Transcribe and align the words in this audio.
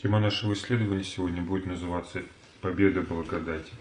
Тема 0.00 0.20
нашего 0.20 0.52
исследования 0.52 1.02
сегодня 1.02 1.42
будет 1.42 1.66
называться 1.66 2.22
«Победа 2.60 3.02
благодати». 3.02 3.72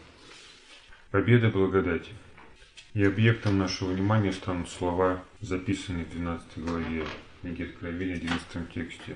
Победа 1.12 1.50
благодати. 1.50 2.10
И 2.96 3.04
объектом 3.04 3.60
нашего 3.60 3.92
внимания 3.92 4.32
станут 4.32 4.68
слова, 4.68 5.24
записанные 5.42 6.06
в 6.06 6.10
12 6.10 6.58
главе 6.58 7.04
книги 7.42 7.62
Откровения, 7.62 8.16
11 8.16 8.74
тексте. 8.74 9.16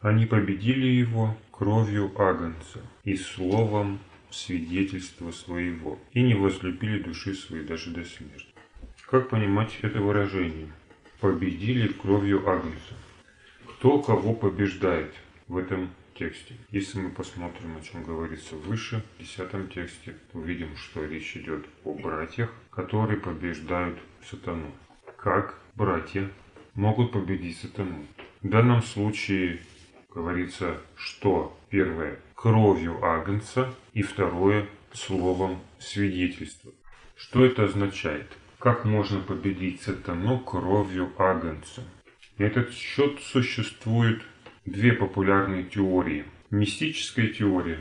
Они 0.00 0.26
победили 0.26 0.88
его 0.88 1.36
кровью 1.52 2.10
Агнца 2.20 2.80
и 3.04 3.14
словом 3.14 4.00
свидетельства 4.28 5.30
своего, 5.30 5.96
и 6.10 6.22
не 6.22 6.34
возлюбили 6.34 7.04
души 7.04 7.34
своей 7.34 7.64
даже 7.64 7.90
до 7.90 8.04
смерти. 8.04 8.48
Как 9.08 9.28
понимать 9.28 9.78
это 9.80 10.00
выражение? 10.00 10.72
Победили 11.20 11.86
кровью 11.86 12.48
Агнца. 12.48 12.94
Кто 13.68 14.02
кого 14.02 14.34
побеждает 14.34 15.14
в 15.46 15.56
этом 15.56 15.88
тексте. 16.16 16.54
Если 16.70 16.98
мы 16.98 17.10
посмотрим, 17.10 17.76
о 17.76 17.80
чем 17.80 18.04
говорится 18.04 18.56
выше, 18.56 19.02
в 19.18 19.22
10 19.22 19.72
тексте, 19.72 20.16
увидим, 20.32 20.76
что 20.76 21.04
речь 21.04 21.36
идет 21.36 21.66
о 21.84 21.94
братьях, 21.94 22.50
которые 22.70 23.20
побеждают 23.20 23.98
сатану. 24.28 24.70
Как 25.16 25.58
братья 25.74 26.30
могут 26.74 27.12
победить 27.12 27.58
сатану? 27.58 28.06
В 28.42 28.48
данном 28.48 28.82
случае 28.82 29.60
говорится, 30.10 30.80
что 30.96 31.58
первое– 31.70 32.18
кровью 32.34 33.04
Агнца, 33.04 33.74
и 33.92 34.02
второе– 34.02 34.66
словом 34.92 35.60
свидетельства. 35.78 36.72
Что 37.16 37.44
это 37.44 37.64
означает? 37.64 38.26
Как 38.58 38.84
можно 38.84 39.20
победить 39.20 39.82
сатану 39.82 40.38
кровью 40.40 41.12
Агнца? 41.18 41.82
Этот 42.38 42.72
счет 42.72 43.20
существует 43.20 44.22
две 44.66 44.92
популярные 44.92 45.64
теории. 45.64 46.26
Мистическая 46.50 47.28
теория 47.28 47.78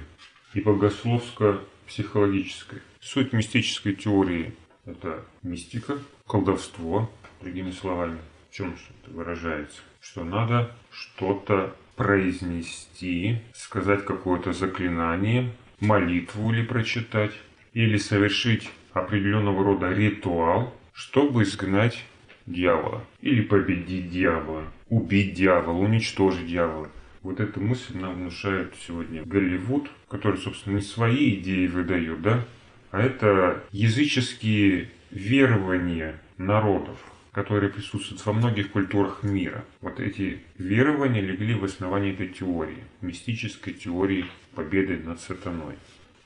и 0.53 0.61
богословско-психологическая. 0.61 2.81
Суть 2.99 3.33
мистической 3.33 3.93
теории– 3.93 4.53
это 4.85 5.25
мистика, 5.43 5.97
колдовство, 6.27 7.11
другими 7.41 7.71
словами. 7.71 8.19
В 8.49 8.53
чем 8.55 8.77
это 9.03 9.11
выражается? 9.11 9.81
Что 9.99 10.23
надо 10.23 10.71
что-то 10.91 11.75
произнести, 11.95 13.39
сказать 13.53 14.05
какое-то 14.05 14.53
заклинание, 14.53 15.51
молитву 15.79 16.53
или 16.53 16.63
прочитать, 16.63 17.31
или 17.73 17.97
совершить 17.97 18.69
определенного 18.93 19.63
рода 19.63 19.91
ритуал, 19.91 20.71
чтобы 20.93 21.43
изгнать 21.43 22.03
дьявола. 22.45 23.03
Или 23.21 23.41
победить 23.41 24.09
дьявола, 24.09 24.65
убить 24.89 25.33
дьявола, 25.33 25.77
уничтожить 25.77 26.47
дьявола. 26.47 26.89
Вот 27.21 27.39
эта 27.39 27.59
мысль 27.59 27.97
нам 27.97 28.15
внушает 28.15 28.73
сегодня 28.85 29.23
Голливуд, 29.23 29.89
который, 30.07 30.39
собственно, 30.39 30.75
не 30.75 30.81
свои 30.81 31.35
идеи 31.35 31.67
выдает, 31.67 32.21
да, 32.21 32.45
а 32.91 33.01
это 33.01 33.63
языческие 33.71 34.89
верования 35.09 36.21
народов, 36.37 36.99
которые 37.31 37.71
присутствуют 37.71 38.25
во 38.25 38.33
многих 38.33 38.71
культурах 38.71 39.23
мира. 39.23 39.65
Вот 39.81 39.99
эти 39.99 40.39
верования 40.57 41.21
легли 41.21 41.55
в 41.55 41.63
основании 41.65 42.13
этой 42.13 42.27
теории, 42.27 42.83
мистической 43.01 43.73
теории 43.73 44.25
победы 44.53 44.97
над 45.03 45.19
сатаной. 45.19 45.75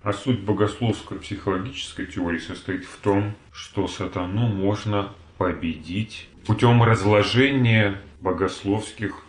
А 0.04 0.14
суть 0.14 0.42
богословско-психологической 0.42 2.06
теории 2.06 2.40
состоит 2.40 2.86
в 2.86 2.98
том, 2.98 3.36
что 3.52 3.88
сатану 3.88 4.48
можно 4.48 5.14
победить 5.38 6.30
путем 6.46 6.84
разложения 6.84 8.00
богословских 8.22 9.24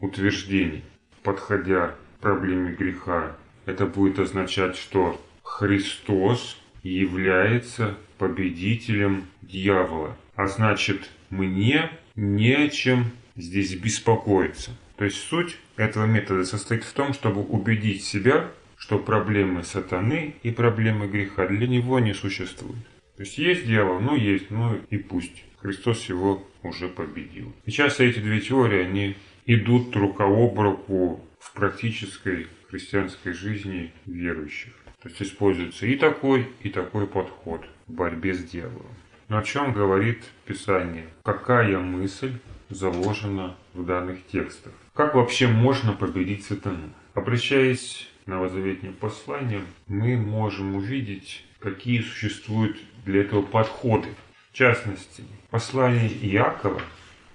утверждений. 0.00 0.84
Подходя 1.22 1.88
к 1.88 2.20
проблеме 2.20 2.72
греха, 2.72 3.36
это 3.66 3.86
будет 3.86 4.18
означать, 4.18 4.76
что 4.76 5.20
Христос 5.42 6.60
является 6.82 7.96
победителем 8.18 9.24
дьявола. 9.42 10.16
А 10.36 10.46
значит, 10.46 11.10
мне 11.30 11.90
не 12.14 12.54
о 12.54 12.68
чем 12.68 13.06
здесь 13.36 13.74
беспокоиться. 13.74 14.72
То 14.96 15.04
есть 15.04 15.16
суть 15.16 15.58
этого 15.76 16.06
метода 16.06 16.44
состоит 16.44 16.84
в 16.84 16.92
том, 16.92 17.14
чтобы 17.14 17.42
убедить 17.42 18.04
себя, 18.04 18.50
что 18.76 18.98
проблемы 18.98 19.64
сатаны 19.64 20.34
и 20.42 20.50
проблемы 20.50 21.08
греха 21.08 21.46
для 21.46 21.66
него 21.66 21.98
не 21.98 22.14
существуют. 22.14 22.84
То 23.16 23.22
есть 23.22 23.38
есть 23.38 23.66
дьявол, 23.66 24.00
ну 24.00 24.16
есть, 24.16 24.50
ну 24.50 24.78
и 24.90 24.98
пусть. 24.98 25.44
Христос 25.64 26.10
его 26.10 26.46
уже 26.62 26.88
победил. 26.88 27.50
Сейчас 27.64 27.98
эти 27.98 28.18
две 28.18 28.38
теории, 28.38 28.82
они 28.82 29.16
идут 29.46 29.96
рука 29.96 30.24
об 30.26 30.60
руку 30.60 31.24
в 31.40 31.54
практической 31.54 32.48
христианской 32.68 33.32
жизни 33.32 33.90
верующих. 34.04 34.74
То 35.02 35.08
есть 35.08 35.22
используется 35.22 35.86
и 35.86 35.96
такой, 35.96 36.48
и 36.60 36.68
такой 36.68 37.06
подход 37.06 37.64
в 37.86 37.94
борьбе 37.94 38.34
с 38.34 38.44
дьяволом. 38.44 38.94
Но 39.30 39.38
о 39.38 39.42
чем 39.42 39.72
говорит 39.72 40.22
Писание? 40.44 41.06
Какая 41.22 41.78
мысль 41.78 42.34
заложена 42.68 43.56
в 43.72 43.86
данных 43.86 44.18
текстах? 44.30 44.74
Как 44.92 45.14
вообще 45.14 45.46
можно 45.46 45.94
победить 45.94 46.44
сатану? 46.44 46.90
Обращаясь 47.14 48.10
к 48.24 48.26
новозаветним 48.26 48.92
посланиям, 48.92 49.64
мы 49.86 50.18
можем 50.18 50.76
увидеть, 50.76 51.42
какие 51.58 52.02
существуют 52.02 52.76
для 53.06 53.22
этого 53.22 53.40
подходы. 53.40 54.08
В 54.54 54.56
частности, 54.56 55.24
послание 55.50 56.08
Иакова, 56.08 56.80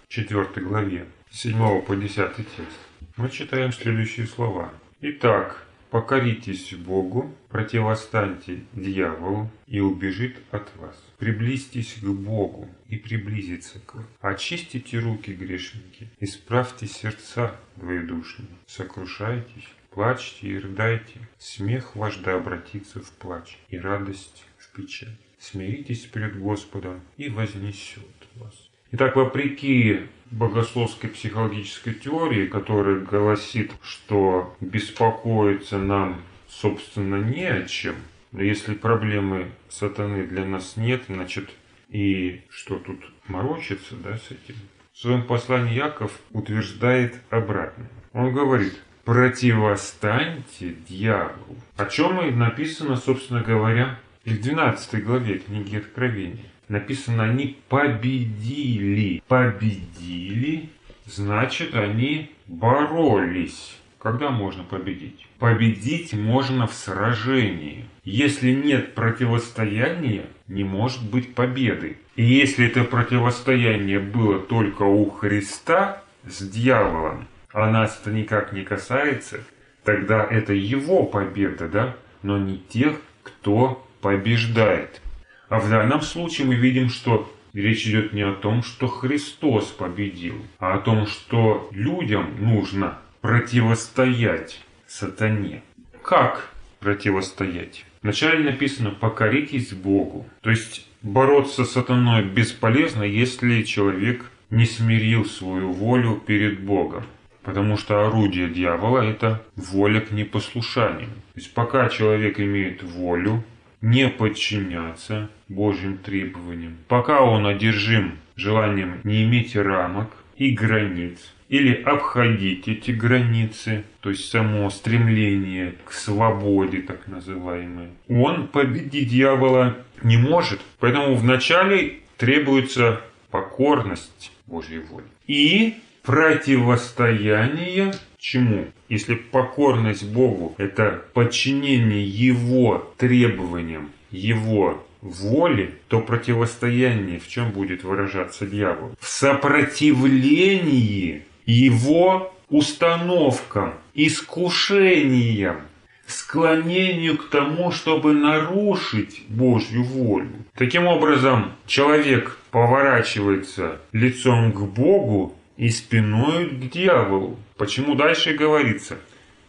4 0.08 0.66
главе, 0.66 1.06
7 1.30 1.82
по 1.82 1.94
10 1.94 2.36
текст, 2.38 2.80
мы 3.18 3.30
читаем 3.30 3.74
следующие 3.74 4.26
слова. 4.26 4.72
«Итак, 5.02 5.68
покоритесь 5.90 6.74
Богу, 6.76 7.36
противостаньте 7.50 8.62
дьяволу, 8.72 9.52
и 9.68 9.82
убежит 9.82 10.38
от 10.52 10.74
вас. 10.78 10.96
Приблизьтесь 11.18 11.96
к 11.96 12.08
Богу, 12.08 12.70
и 12.88 12.96
приблизится 12.96 13.82
к 13.82 13.96
вам. 13.96 14.08
Очистите 14.22 15.00
руки, 15.00 15.32
грешники, 15.32 16.10
исправьте 16.22 16.88
сердца 16.88 17.54
двоедушные, 17.76 18.48
сокрушайтесь, 18.66 19.68
плачьте 19.92 20.48
и 20.48 20.58
рыдайте. 20.58 21.20
Смех 21.38 21.98
ваш 21.98 22.16
да 22.20 22.36
обратится 22.36 23.02
в 23.02 23.12
плач, 23.12 23.58
и 23.68 23.78
радость 23.78 24.46
в 24.58 24.72
печаль 24.72 25.18
смиритесь 25.40 26.06
перед 26.06 26.38
Господом 26.40 27.02
и 27.18 27.30
вознесет 27.30 28.04
вас. 28.36 28.70
Итак, 28.92 29.16
вопреки 29.16 30.02
богословской 30.32 31.10
психологической 31.10 31.94
теории, 31.94 32.48
которая 32.48 33.00
гласит, 33.00 33.72
что 33.82 34.56
беспокоиться 34.60 35.78
нам, 35.78 36.22
собственно, 36.48 37.18
не 37.24 37.46
о 37.46 37.66
чем, 37.66 37.96
но 38.32 38.42
если 38.42 38.74
проблемы 38.74 39.52
сатаны 39.70 40.26
для 40.26 40.46
нас 40.46 40.76
нет, 40.78 41.04
значит, 41.08 41.50
и 41.90 42.42
что 42.50 42.78
тут 42.78 43.00
морочиться 43.28 43.96
да, 43.96 44.18
с 44.18 44.32
этим? 44.32 44.56
В 44.94 45.00
своем 45.00 45.24
послании 45.24 45.76
Яков 45.76 46.20
утверждает 46.32 47.16
обратное. 47.30 47.90
Он 48.14 48.34
говорит, 48.34 48.80
противостаньте 49.06 50.76
дьяволу. 50.88 51.56
О 51.78 51.86
чем 51.86 52.22
и 52.22 52.32
написано, 52.32 52.96
собственно 52.98 53.42
говоря, 53.42 53.98
и 54.30 54.34
в 54.34 54.42
12 54.42 55.04
главе 55.04 55.40
книги 55.40 55.78
Откровения 55.78 56.46
написано, 56.68 57.24
они 57.24 57.58
победили. 57.68 59.24
Победили, 59.28 60.70
значит, 61.06 61.74
они 61.74 62.32
боролись. 62.48 63.76
Когда 63.98 64.30
можно 64.30 64.64
победить? 64.64 65.28
Победить 65.40 66.14
можно 66.14 66.68
в 66.68 66.74
сражении. 66.74 67.86
Если 68.04 68.52
нет 68.52 68.96
противостояния, 68.96 70.26
не 70.48 70.64
может 70.64 71.04
быть 71.10 71.34
победы. 71.34 71.98
И 72.16 72.24
если 72.24 72.68
это 72.68 72.84
противостояние 72.84 74.00
было 74.00 74.40
только 74.40 74.84
у 74.84 75.10
Христа 75.10 76.04
с 76.26 76.48
дьяволом, 76.48 77.28
а 77.52 77.70
нас 77.70 78.00
это 78.02 78.12
никак 78.12 78.54
не 78.54 78.62
касается, 78.64 79.42
тогда 79.84 80.24
это 80.24 80.54
его 80.54 81.06
победа, 81.06 81.68
да? 81.68 81.96
Но 82.22 82.38
не 82.38 82.58
тех, 82.58 83.02
кто 83.24 83.86
побеждает. 84.02 85.02
А 85.50 85.60
в 85.60 85.70
данном 85.70 86.02
случае 86.02 86.48
мы 86.48 86.56
видим, 86.56 86.90
что 86.90 87.32
речь 87.54 87.86
идет 87.88 88.14
не 88.14 88.22
о 88.22 88.34
том, 88.34 88.64
что 88.64 88.88
Христос 88.88 89.68
победил, 89.68 90.36
а 90.60 90.76
о 90.76 90.80
том, 90.80 91.08
что 91.08 91.70
людям 91.72 92.36
нужно 92.40 93.00
противостоять 93.22 94.64
сатане. 94.88 95.64
Как 96.04 96.50
противостоять? 96.80 97.86
Вначале 98.02 98.44
написано 98.44 98.92
«покоритесь 98.92 99.74
Богу». 99.74 100.26
То 100.42 100.50
есть 100.50 100.88
бороться 101.02 101.66
с 101.66 101.72
сатаной 101.72 102.24
бесполезно, 102.24 103.04
если 103.04 103.64
человек 103.64 104.32
не 104.50 104.66
смирил 104.66 105.26
свою 105.26 105.72
волю 105.72 106.22
перед 106.26 106.62
Богом. 106.62 107.04
Потому 107.44 107.78
что 107.78 108.06
орудие 108.06 108.50
дьявола– 108.50 109.02
это 109.04 109.44
воля 109.56 110.02
к 110.02 110.12
непослушанию. 110.12 111.10
То 111.34 111.40
есть 111.40 111.54
пока 111.54 111.90
человек 111.90 112.40
имеет 112.40 112.84
волю, 112.84 113.44
не 113.82 114.10
подчиняться 114.10 115.30
Божьим 115.48 115.98
требованиям. 115.98 116.78
Пока 116.88 117.22
он 117.22 117.46
одержим 117.46 118.18
желанием 118.36 119.00
не 119.04 119.24
иметь 119.24 119.56
рамок 119.56 120.10
и 120.38 120.52
границ, 120.52 121.34
или 121.50 121.74
обходить 121.74 122.68
эти 122.68 122.92
границы, 122.92 123.84
то 124.02 124.12
есть 124.12 124.30
само 124.30 124.70
стремление 124.70 125.74
к 125.84 125.92
свободе, 125.92 126.82
так 126.82 127.08
называемое, 127.08 127.90
он 128.08 128.48
победить 128.48 129.10
дьявола 129.10 129.78
не 130.04 130.18
может. 130.18 130.60
Поэтому 130.80 131.16
вначале 131.16 132.02
требуется 132.18 133.02
покорность 133.32 134.32
Божьей 134.46 134.80
воли. 134.80 135.06
И 135.26 135.76
противостояние 136.04 137.94
чему? 138.20 138.68
Если 138.90 139.16
покорность 139.16 140.08
Богу– 140.08 140.54
это 140.58 141.04
подчинение 141.14 142.06
Его 142.06 142.94
требованиям, 142.98 143.92
Его 144.12 144.84
воли, 145.02 145.76
то 145.88 146.02
противостояние 146.02 147.20
в 147.20 147.28
чем 147.28 147.50
будет 147.52 147.84
выражаться 147.84 148.46
дьявол? 148.46 148.96
В 149.00 149.08
сопротивлении 149.08 151.24
его 151.46 152.34
установкам, 152.50 153.74
искушениям, 153.94 155.62
склонению 156.06 157.18
к 157.18 157.30
тому, 157.30 157.72
чтобы 157.72 158.14
нарушить 158.14 159.24
Божью 159.30 159.84
волю. 159.84 160.46
Таким 160.56 160.88
образом, 160.88 161.52
человек 161.68 162.38
поворачивается 162.52 163.80
лицом 163.92 164.52
к 164.52 164.62
Богу 164.62 165.36
и 165.60 165.70
спиной 165.70 166.50
к 166.50 166.72
дьяволу. 166.72 167.38
Почему 167.58 167.94
дальше 167.94 168.34
говорится? 168.34 168.98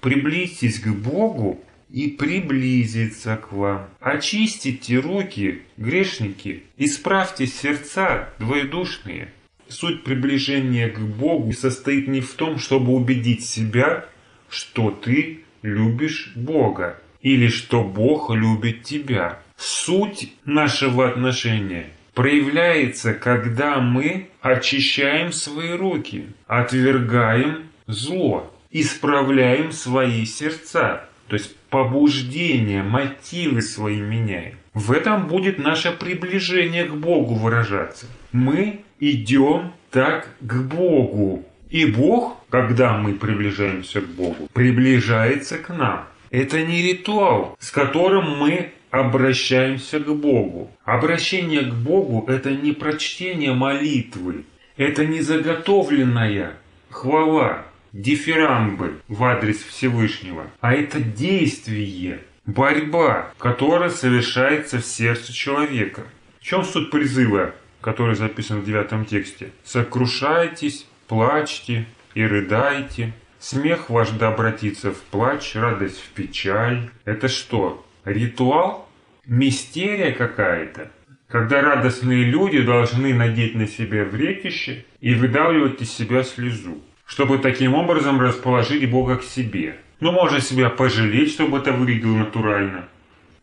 Приблизьтесь 0.00 0.80
к 0.80 0.88
Богу 0.88 1.62
и 1.88 2.08
приблизиться 2.08 3.36
к 3.36 3.52
вам. 3.52 3.88
Очистите 4.00 4.98
руки, 4.98 5.62
грешники, 5.76 6.64
исправьте 6.76 7.46
сердца 7.46 8.28
двоедушные. 8.40 9.32
Суть 9.68 10.02
приближения 10.02 10.88
к 10.88 10.98
Богу 10.98 11.52
состоит 11.52 12.08
не 12.08 12.20
в 12.20 12.34
том, 12.34 12.58
чтобы 12.58 12.92
убедить 12.92 13.46
себя, 13.46 14.04
что 14.48 14.90
ты 14.90 15.44
любишь 15.62 16.32
Бога 16.34 17.00
или 17.22 17.46
что 17.46 17.84
Бог 17.84 18.30
любит 18.30 18.82
тебя. 18.82 19.38
Суть 19.56 20.32
нашего 20.44 21.08
отношения 21.08 21.90
проявляется, 22.14 23.14
когда 23.14 23.78
мы 23.78 24.28
очищаем 24.40 25.32
свои 25.32 25.72
руки, 25.72 26.26
отвергаем 26.46 27.64
зло, 27.86 28.52
исправляем 28.70 29.72
свои 29.72 30.24
сердца, 30.24 31.04
то 31.28 31.34
есть 31.34 31.56
побуждение, 31.70 32.82
мотивы 32.82 33.62
свои 33.62 34.00
меняем. 34.00 34.56
В 34.74 34.92
этом 34.92 35.26
будет 35.26 35.58
наше 35.58 35.92
приближение 35.92 36.84
к 36.84 36.94
Богу 36.94 37.34
выражаться. 37.34 38.06
Мы 38.32 38.80
идем 39.00 39.72
так 39.90 40.28
к 40.40 40.54
Богу. 40.62 41.44
И 41.70 41.86
Бог, 41.86 42.36
когда 42.50 42.96
мы 42.96 43.14
приближаемся 43.14 44.00
к 44.00 44.06
Богу, 44.08 44.48
приближается 44.52 45.58
к 45.58 45.68
нам. 45.68 46.06
Это 46.30 46.62
не 46.62 46.82
ритуал, 46.82 47.56
с 47.60 47.70
которым 47.70 48.38
мы 48.38 48.72
обращаемся 48.90 50.00
к 50.00 50.14
Богу. 50.14 50.70
Обращение 50.84 51.62
к 51.62 51.74
Богу– 51.74 52.24
это 52.28 52.50
не 52.50 52.72
прочтение 52.72 53.52
молитвы, 53.52 54.44
это 54.76 55.06
не 55.06 55.20
заготовленная 55.20 56.54
хвала, 56.90 57.64
дифирамбы 57.92 59.00
в 59.08 59.24
адрес 59.24 59.58
Всевышнего, 59.58 60.50
а 60.60 60.74
это 60.74 61.00
действие, 61.00 62.20
борьба, 62.46 63.32
которая 63.38 63.90
совершается 63.90 64.78
в 64.78 64.84
сердце 64.84 65.32
человека. 65.32 66.02
В 66.40 66.44
чем 66.44 66.64
суть 66.64 66.90
призыва, 66.90 67.54
который 67.80 68.14
записан 68.14 68.60
в 68.60 68.64
девятом 68.64 69.04
тексте? 69.04 69.50
«Сокрушайтесь, 69.64 70.86
плачьте 71.06 71.86
и 72.14 72.24
рыдайте, 72.24 73.12
смех 73.38 73.90
ваш 73.90 74.10
да 74.10 74.28
обратится 74.28 74.90
в 74.92 75.00
плач, 75.02 75.54
радость 75.54 76.00
в 76.00 76.08
печаль». 76.10 76.90
Это 77.04 77.28
что, 77.28 77.84
ритуал? 78.04 78.88
Мистерия 79.26 80.12
какая-то? 80.12 80.90
Когда 81.28 81.60
радостные 81.62 82.24
люди 82.24 82.60
должны 82.60 83.14
надеть 83.14 83.54
на 83.54 83.66
себя 83.66 84.04
вретище 84.04 84.84
и 85.00 85.14
выдавливать 85.14 85.80
из 85.80 85.92
себя 85.92 86.24
слезу 86.24 86.82
чтобы 87.10 87.38
таким 87.38 87.74
образом 87.74 88.20
расположить 88.20 88.88
Бога 88.88 89.16
к 89.16 89.24
себе. 89.24 89.76
Но 89.98 90.12
можно 90.12 90.40
себя 90.40 90.70
пожалеть, 90.70 91.32
чтобы 91.32 91.58
это 91.58 91.72
выглядело 91.72 92.16
натурально. 92.16 92.88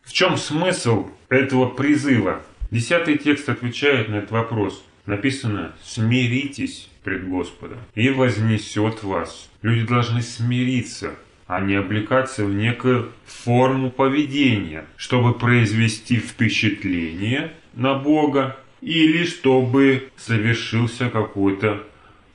В 0.02 0.12
чем 0.14 0.38
смысл 0.38 1.10
этого 1.28 1.68
призыва? 1.68 2.40
Десятый 2.70 3.18
текст 3.18 3.46
отвечает 3.50 4.08
на 4.08 4.16
этот 4.16 4.30
вопрос. 4.30 4.82
Написано 5.04 5.74
«Смиритесь 5.84 6.88
пред 7.04 7.28
Господом, 7.28 7.78
и 7.94 8.08
вознесет 8.08 9.02
вас». 9.02 9.50
Люди 9.60 9.86
должны 9.86 10.22
смириться, 10.22 11.14
а 11.48 11.60
не 11.60 11.74
облекаться 11.74 12.44
в 12.44 12.54
некую 12.54 13.10
форму 13.26 13.90
поведения, 13.90 14.84
чтобы 14.96 15.32
произвести 15.32 16.16
впечатление 16.16 17.52
на 17.74 17.94
Бога 17.94 18.58
или 18.82 19.24
чтобы 19.24 20.10
совершился 20.16 21.08
какой-то 21.08 21.82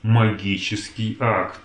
магический 0.02 1.16
акт. 1.20 1.60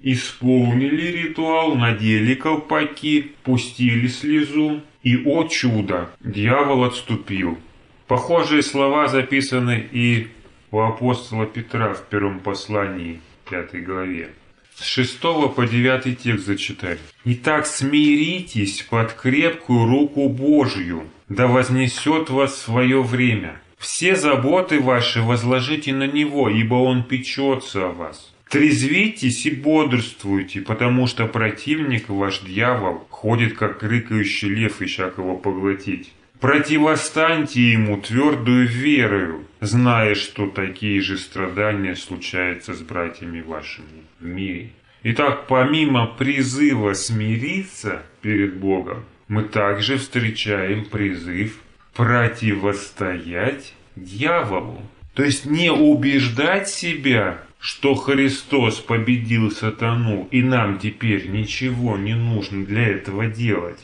Исполнили 0.00 1.24
ритуал, 1.24 1.74
надели 1.74 2.34
колпаки, 2.34 3.32
пустили 3.42 4.08
слезу, 4.08 4.82
и, 5.02 5.22
о 5.26 5.44
чудо, 5.44 6.10
дьявол 6.20 6.84
отступил. 6.84 7.58
Похожие 8.06 8.62
слова 8.62 9.08
записаны 9.08 9.86
и 9.92 10.28
у 10.70 10.80
апостола 10.80 11.44
Петра 11.44 11.92
в 11.92 12.02
первом 12.04 12.40
послании, 12.40 13.20
пятой 13.48 13.82
главе. 13.82 14.30
С 14.76 14.84
6 14.84 15.20
по 15.20 15.66
9 15.66 16.18
текст 16.18 16.46
зачитаю. 16.46 16.98
«Итак 17.24 17.66
смиритесь 17.66 18.82
под 18.82 19.12
крепкую 19.12 19.86
руку 19.86 20.28
Божью, 20.28 21.04
да 21.28 21.46
вознесет 21.46 22.28
вас 22.28 22.60
свое 22.60 23.00
время. 23.00 23.60
Все 23.78 24.16
заботы 24.16 24.80
ваши 24.80 25.22
возложите 25.22 25.92
на 25.92 26.06
Него, 26.06 26.48
ибо 26.48 26.74
Он 26.74 27.04
печется 27.04 27.86
о 27.86 27.92
вас. 27.92 28.34
Трезвитесь 28.48 29.46
и 29.46 29.50
бодрствуйте, 29.50 30.60
потому 30.60 31.06
что 31.06 31.26
противник 31.26 32.08
ваш 32.08 32.40
дьявол 32.40 33.06
ходит, 33.10 33.56
как 33.56 33.82
рыкающий 33.82 34.48
лев, 34.48 34.82
ища 34.82 35.10
кого 35.10 35.36
поглотить. 35.36 36.12
Противостаньте 36.44 37.72
ему 37.72 37.96
твердую 37.96 38.68
верою, 38.68 39.46
зная, 39.62 40.14
что 40.14 40.46
такие 40.46 41.00
же 41.00 41.16
страдания 41.16 41.96
случаются 41.96 42.74
с 42.74 42.82
братьями 42.82 43.40
вашими 43.40 44.04
в 44.20 44.26
мире. 44.26 44.68
Итак, 45.04 45.46
помимо 45.46 46.06
призыва 46.06 46.92
смириться 46.92 48.02
перед 48.20 48.56
Богом, 48.56 49.06
мы 49.26 49.44
также 49.44 49.96
встречаем 49.96 50.84
призыв 50.84 51.60
противостоять 51.94 53.72
дьяволу. 53.96 54.82
То 55.14 55.24
есть 55.24 55.46
не 55.46 55.72
убеждать 55.72 56.68
себя, 56.68 57.38
что 57.58 57.94
Христос 57.94 58.80
победил 58.80 59.50
сатану 59.50 60.28
и 60.30 60.42
нам 60.42 60.78
теперь 60.78 61.26
ничего 61.26 61.96
не 61.96 62.14
нужно 62.14 62.66
для 62.66 62.86
этого 62.88 63.28
делать, 63.28 63.80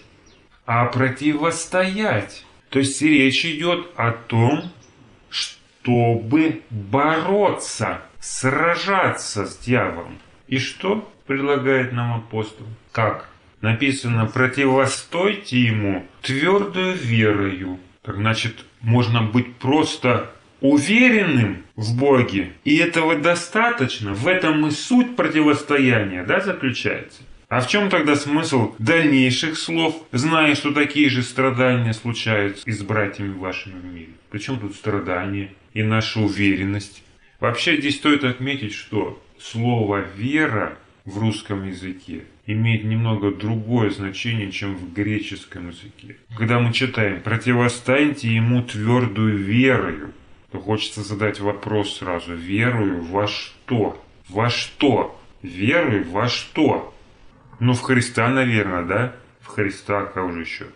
а 0.67 0.85
противостоять. 0.85 2.45
То 2.71 2.79
есть 2.79 3.03
речь 3.03 3.45
идет 3.45 3.89
о 3.97 4.13
том, 4.13 4.71
чтобы 5.29 6.63
бороться, 6.71 8.03
сражаться 8.21 9.47
с 9.47 9.59
дьяволом. 9.59 10.19
И 10.47 10.59
что 10.59 11.13
предлагает 11.27 11.93
нам 11.93 12.17
апостол? 12.17 12.67
Как? 12.93 13.29
Написано, 13.61 14.27
противостойте 14.27 15.61
ему 15.61 16.07
твердую 16.23 16.95
верою, 16.95 17.79
так 18.03 18.17
значит, 18.17 18.65
можно 18.81 19.23
быть 19.23 19.57
просто 19.57 20.31
уверенным 20.61 21.65
в 21.77 21.99
Боге, 21.99 22.53
и 22.65 22.77
этого 22.77 23.17
достаточно. 23.17 24.15
В 24.15 24.27
этом 24.27 24.67
и 24.67 24.71
суть 24.71 25.17
противостояния 25.17 26.25
да, 26.25 26.41
заключается. 26.41 27.23
А 27.51 27.61
в 27.61 27.67
чем 27.67 27.91
тогда 27.91 28.15
смысл 28.15 28.77
дальнейших 28.79 29.59
слов, 29.59 30.07
зная, 30.13 30.55
что 30.55 30.71
такие 30.71 31.11
же 31.11 31.25
страдания 31.25 31.93
случаются 31.93 32.63
и 32.65 32.71
с 32.71 32.81
братьями 32.81 33.37
вашими 33.37 33.81
в 33.81 33.85
мире? 33.85 34.11
Причем 34.31 34.61
тут 34.61 34.77
страдания 34.77 35.53
и 35.75 35.83
наша 35.83 36.21
уверенность? 36.21 37.03
Вообще 37.41 37.77
здесь 37.77 37.97
стоит 37.97 38.23
отметить, 38.23 38.73
что 38.73 39.21
слово 39.37 40.05
«вера» 40.17 40.79
в 41.05 41.19
русском 41.19 41.67
языке 41.67 42.23
имеет 42.47 42.85
немного 42.85 43.33
другое 43.33 43.91
значение, 43.91 44.53
чем 44.53 44.77
в 44.77 44.93
греческом 44.93 45.71
языке. 45.71 46.19
Когда 46.39 46.61
мы 46.61 46.73
читаем 46.73 47.21
«противостаньте 47.21 48.33
ему 48.33 48.63
твердую 48.63 49.37
верою», 49.37 50.13
то 50.53 50.61
хочется 50.61 51.03
задать 51.03 51.41
вопрос 51.41 51.99
сразу. 51.99 52.33
Верую 52.33 53.03
во 53.03 53.27
что? 53.27 54.01
Во 54.29 54.51
что? 54.51 55.21
Верую 55.43 56.09
во 56.11 56.29
что? 56.29 56.95
Ну, 57.61 57.75
в 57.75 57.83
Христа, 57.83 58.29
наверное, 58.29 58.85
да? 58.85 59.13
В 59.43 59.49
Христа, 59.49 60.07
как 60.07 60.33
же 60.33 60.41
еще? 60.41 60.67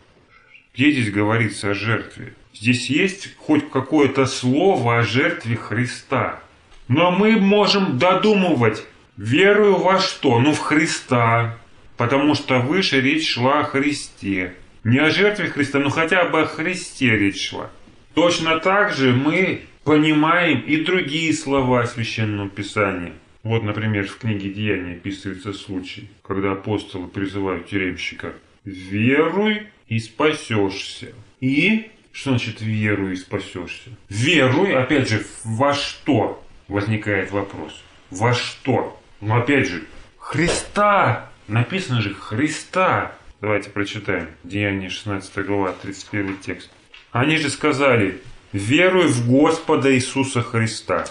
Где 0.74 0.90
здесь 0.90 1.10
говорится 1.10 1.70
о 1.70 1.74
жертве? 1.74 2.34
Здесь 2.52 2.90
есть 2.90 3.34
хоть 3.38 3.70
какое-то 3.70 4.26
слово 4.26 4.98
о 4.98 5.02
жертве 5.02 5.56
Христа. 5.56 6.40
Но 6.88 7.10
мы 7.10 7.38
можем 7.38 7.98
додумывать, 7.98 8.84
верую 9.16 9.76
во 9.76 9.98
что? 9.98 10.38
Ну, 10.38 10.52
в 10.52 10.58
Христа. 10.58 11.58
Потому 11.96 12.34
что 12.34 12.58
выше 12.58 13.00
речь 13.00 13.30
шла 13.30 13.60
о 13.60 13.64
Христе. 13.64 14.54
Не 14.82 14.98
о 14.98 15.08
жертве 15.08 15.48
Христа, 15.48 15.78
но 15.78 15.88
хотя 15.88 16.24
бы 16.24 16.42
о 16.42 16.46
Христе 16.46 17.16
речь 17.16 17.48
шла. 17.48 17.70
Точно 18.12 18.60
так 18.60 18.92
же 18.92 19.12
мы 19.12 19.62
понимаем 19.84 20.60
и 20.60 20.84
другие 20.84 21.32
слова 21.32 21.86
Священного 21.86 22.50
Писания. 22.50 23.12
Вот, 23.44 23.62
например, 23.62 24.08
в 24.08 24.16
книге 24.16 24.48
Деяний 24.50 24.94
описывается 24.94 25.52
случай, 25.52 26.08
когда 26.22 26.52
апостолы 26.52 27.08
призывают 27.08 27.68
тюремщика 27.68 28.32
«Веруй 28.64 29.68
и 29.86 29.98
спасешься». 29.98 31.12
И 31.40 31.90
что 32.10 32.30
значит 32.30 32.62
веруй 32.62 33.12
и 33.12 33.16
спасешься? 33.16 33.90
Веруй, 34.08 34.74
опять 34.74 35.10
же, 35.10 35.26
во 35.44 35.74
что? 35.74 36.42
Возникает 36.68 37.32
вопрос. 37.32 37.82
Во 38.10 38.32
что? 38.32 38.98
Ну, 39.20 39.36
опять 39.36 39.68
же, 39.68 39.82
Христа. 40.16 41.30
Написано 41.46 42.00
же 42.00 42.14
Христа. 42.14 43.14
Давайте 43.42 43.68
прочитаем. 43.68 44.28
Деяние 44.42 44.88
16 44.88 45.44
глава, 45.44 45.74
31 45.82 46.38
текст. 46.38 46.70
Они 47.12 47.36
же 47.36 47.50
сказали, 47.50 48.22
веруй 48.52 49.08
в 49.08 49.28
Господа 49.28 49.94
Иисуса 49.94 50.40
Христа. 50.40 51.04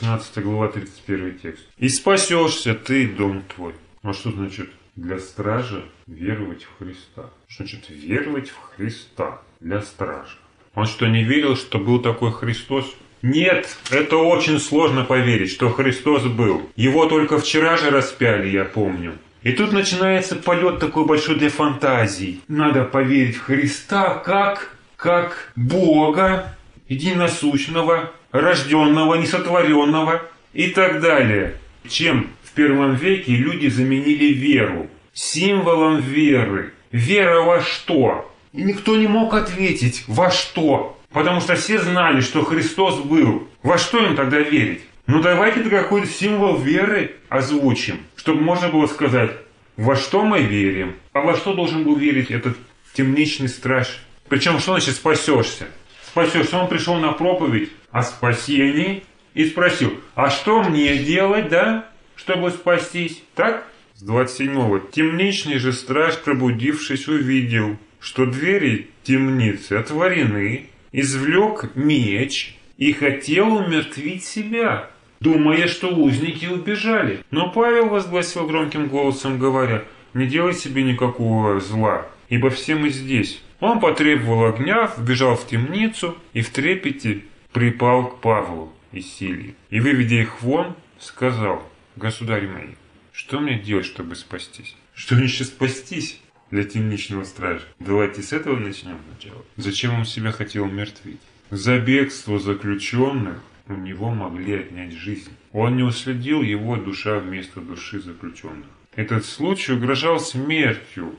16 0.00 0.42
глава, 0.42 0.68
31 0.68 1.38
текст. 1.38 1.62
И 1.78 1.88
спасешься 1.88 2.74
ты, 2.74 3.06
дом 3.06 3.44
твой. 3.54 3.74
А 4.02 4.12
что 4.12 4.32
значит 4.32 4.68
для 4.96 5.18
стража 5.18 5.84
веровать 6.08 6.64
в 6.64 6.78
Христа? 6.78 7.30
Что 7.46 7.64
значит 7.64 7.88
веровать 7.90 8.50
в 8.50 8.58
Христа 8.58 9.40
для 9.60 9.82
стража? 9.82 10.36
Он 10.74 10.86
что, 10.86 11.06
не 11.06 11.22
верил, 11.22 11.54
что 11.54 11.78
был 11.78 12.00
такой 12.00 12.32
Христос? 12.32 12.92
Нет, 13.22 13.76
это 13.90 14.16
очень 14.16 14.58
сложно 14.58 15.04
поверить, 15.04 15.50
что 15.50 15.70
Христос 15.70 16.24
был. 16.24 16.68
Его 16.74 17.06
только 17.06 17.38
вчера 17.38 17.76
же 17.76 17.90
распяли, 17.90 18.48
я 18.48 18.64
помню. 18.64 19.12
И 19.42 19.52
тут 19.52 19.72
начинается 19.72 20.34
полет 20.34 20.80
такой 20.80 21.06
большой 21.06 21.36
для 21.36 21.50
фантазий. 21.50 22.40
Надо 22.48 22.84
поверить 22.84 23.36
в 23.36 23.42
Христа 23.42 24.16
как, 24.16 24.76
как 24.96 25.52
Бога, 25.54 26.56
единосущного, 26.88 28.12
рожденного, 28.32 29.14
несотворенного 29.14 30.22
и 30.52 30.68
так 30.68 31.00
далее. 31.00 31.56
Чем 31.88 32.30
в 32.42 32.52
первом 32.52 32.94
веке 32.94 33.32
люди 33.32 33.68
заменили 33.68 34.32
веру, 34.32 34.88
символом 35.12 36.00
веры. 36.00 36.72
Вера 36.92 37.40
во 37.40 37.60
что? 37.60 38.30
И 38.52 38.62
никто 38.62 38.96
не 38.96 39.06
мог 39.06 39.34
ответить, 39.34 40.04
во 40.06 40.30
что. 40.30 40.98
Потому 41.12 41.40
что 41.40 41.54
все 41.54 41.78
знали, 41.78 42.20
что 42.20 42.44
Христос 42.44 43.00
был. 43.00 43.48
Во 43.62 43.78
что 43.78 44.04
им 44.04 44.16
тогда 44.16 44.38
верить? 44.38 44.82
Ну 45.06 45.20
давайте 45.20 45.62
какой-то 45.68 46.06
символ 46.06 46.56
веры 46.56 47.16
озвучим, 47.28 47.98
чтобы 48.16 48.40
можно 48.40 48.68
было 48.68 48.86
сказать, 48.86 49.32
во 49.76 49.96
что 49.96 50.24
мы 50.24 50.40
верим, 50.40 50.96
а 51.12 51.20
во 51.20 51.36
что 51.36 51.52
должен 51.52 51.84
был 51.84 51.96
верить 51.96 52.30
этот 52.30 52.56
темничный 52.94 53.48
страж. 53.48 54.00
Причем, 54.28 54.58
что 54.60 54.72
значит 54.72 54.94
спасешься? 54.94 55.66
Спасешься, 56.14 56.58
он 56.58 56.68
пришел 56.68 56.94
на 56.94 57.10
проповедь 57.10 57.70
о 57.90 58.04
спасении 58.04 59.02
и 59.34 59.46
спросил, 59.46 59.94
а 60.14 60.30
что 60.30 60.62
мне 60.62 60.96
делать, 60.98 61.48
да, 61.48 61.88
чтобы 62.14 62.52
спастись? 62.52 63.20
Так? 63.34 63.66
С 63.96 64.08
27-го. 64.08 64.78
Темничный 64.92 65.58
же 65.58 65.72
страж, 65.72 66.18
пробудившись, 66.18 67.08
увидел, 67.08 67.78
что 67.98 68.26
двери 68.26 68.90
темницы 69.02 69.72
отворены, 69.72 70.68
извлек 70.92 71.74
меч 71.74 72.58
и 72.78 72.92
хотел 72.92 73.52
умертвить 73.52 74.22
себя, 74.22 74.90
думая, 75.18 75.66
что 75.66 75.88
узники 75.88 76.46
убежали. 76.46 77.24
Но 77.32 77.50
Павел 77.50 77.88
возгласил 77.88 78.46
громким 78.46 78.86
голосом, 78.86 79.40
говоря, 79.40 79.82
«Не 80.12 80.28
делай 80.28 80.54
себе 80.54 80.84
никакого 80.84 81.58
зла, 81.58 82.06
ибо 82.28 82.50
все 82.50 82.76
мы 82.76 82.90
здесь». 82.90 83.42
Он 83.64 83.80
потребовал 83.80 84.44
огня, 84.44 84.92
вбежал 84.94 85.36
в 85.36 85.46
темницу 85.46 86.18
и 86.34 86.42
в 86.42 86.50
трепете 86.50 87.24
припал 87.50 88.08
к 88.08 88.20
Павлу 88.20 88.70
и 88.92 89.00
Силии. 89.00 89.54
И, 89.70 89.80
выведя 89.80 90.16
их 90.16 90.42
вон, 90.42 90.76
сказал, 90.98 91.66
«Государь 91.96 92.46
мои, 92.46 92.74
что 93.10 93.40
мне 93.40 93.58
делать, 93.58 93.86
чтобы 93.86 94.16
спастись?» 94.16 94.76
«Что 94.94 95.14
еще 95.14 95.44
спастись?» 95.44 96.20
для 96.50 96.64
темничного 96.64 97.24
стража. 97.24 97.62
Давайте 97.80 98.20
с 98.20 98.34
этого 98.34 98.58
начнем 98.58 98.98
сначала. 99.10 99.42
Зачем 99.56 99.94
он 99.94 100.04
себя 100.04 100.30
хотел 100.30 100.66
мертвить? 100.66 101.22
За 101.50 101.78
бегство 101.78 102.38
заключенных 102.38 103.40
у 103.66 103.72
него 103.72 104.10
могли 104.10 104.56
отнять 104.56 104.92
жизнь. 104.92 105.32
Он 105.52 105.74
не 105.76 105.84
уследил 105.84 106.42
его 106.42 106.76
душа 106.76 107.18
вместо 107.18 107.62
души 107.62 107.98
заключенных. 107.98 108.66
Этот 108.94 109.24
случай 109.24 109.72
угрожал 109.72 110.20
смертью 110.20 111.14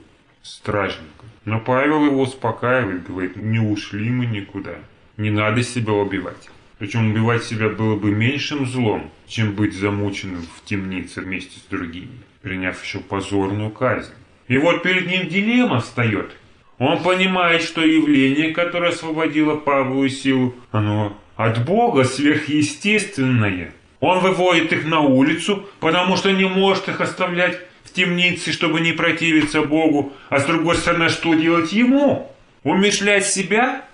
стражника. 0.46 1.24
Но 1.44 1.60
Павел 1.60 2.04
его 2.04 2.22
успокаивает, 2.22 3.06
говорит, 3.06 3.36
не 3.36 3.58
ушли 3.58 4.10
мы 4.10 4.26
никуда. 4.26 4.74
Не 5.16 5.30
надо 5.30 5.62
себя 5.62 5.92
убивать. 5.92 6.50
Причем 6.78 7.10
убивать 7.10 7.44
себя 7.44 7.68
было 7.68 7.96
бы 7.96 8.10
меньшим 8.10 8.66
злом, 8.66 9.10
чем 9.26 9.52
быть 9.52 9.74
замученным 9.74 10.42
в 10.42 10.64
темнице 10.64 11.22
вместе 11.22 11.58
с 11.58 11.62
другими, 11.70 12.18
приняв 12.42 12.82
еще 12.82 12.98
позорную 12.98 13.70
казнь. 13.70 14.12
И 14.48 14.58
вот 14.58 14.82
перед 14.82 15.06
ним 15.06 15.28
дилемма 15.28 15.80
встает. 15.80 16.32
Он 16.78 17.02
понимает, 17.02 17.62
что 17.62 17.80
явление, 17.80 18.52
которое 18.52 18.90
освободило 18.90 19.56
Павлу 19.56 20.06
силу, 20.08 20.54
оно 20.70 21.16
от 21.36 21.64
Бога 21.64 22.04
сверхъестественное. 22.04 23.72
Он 24.00 24.20
выводит 24.20 24.72
их 24.72 24.84
на 24.84 25.00
улицу, 25.00 25.66
потому 25.80 26.16
что 26.16 26.30
не 26.30 26.46
может 26.46 26.88
их 26.88 27.00
оставлять 27.00 27.58
в 27.96 27.98
темнице, 27.98 28.52
чтобы 28.52 28.80
не 28.80 28.92
противиться 28.92 29.62
Богу. 29.62 30.12
А 30.28 30.38
с 30.38 30.44
другой 30.44 30.76
стороны, 30.76 31.08
что 31.08 31.34
делать 31.34 31.72
ему? 31.72 32.30
Умешлять 32.62 33.26
себя? 33.26 33.84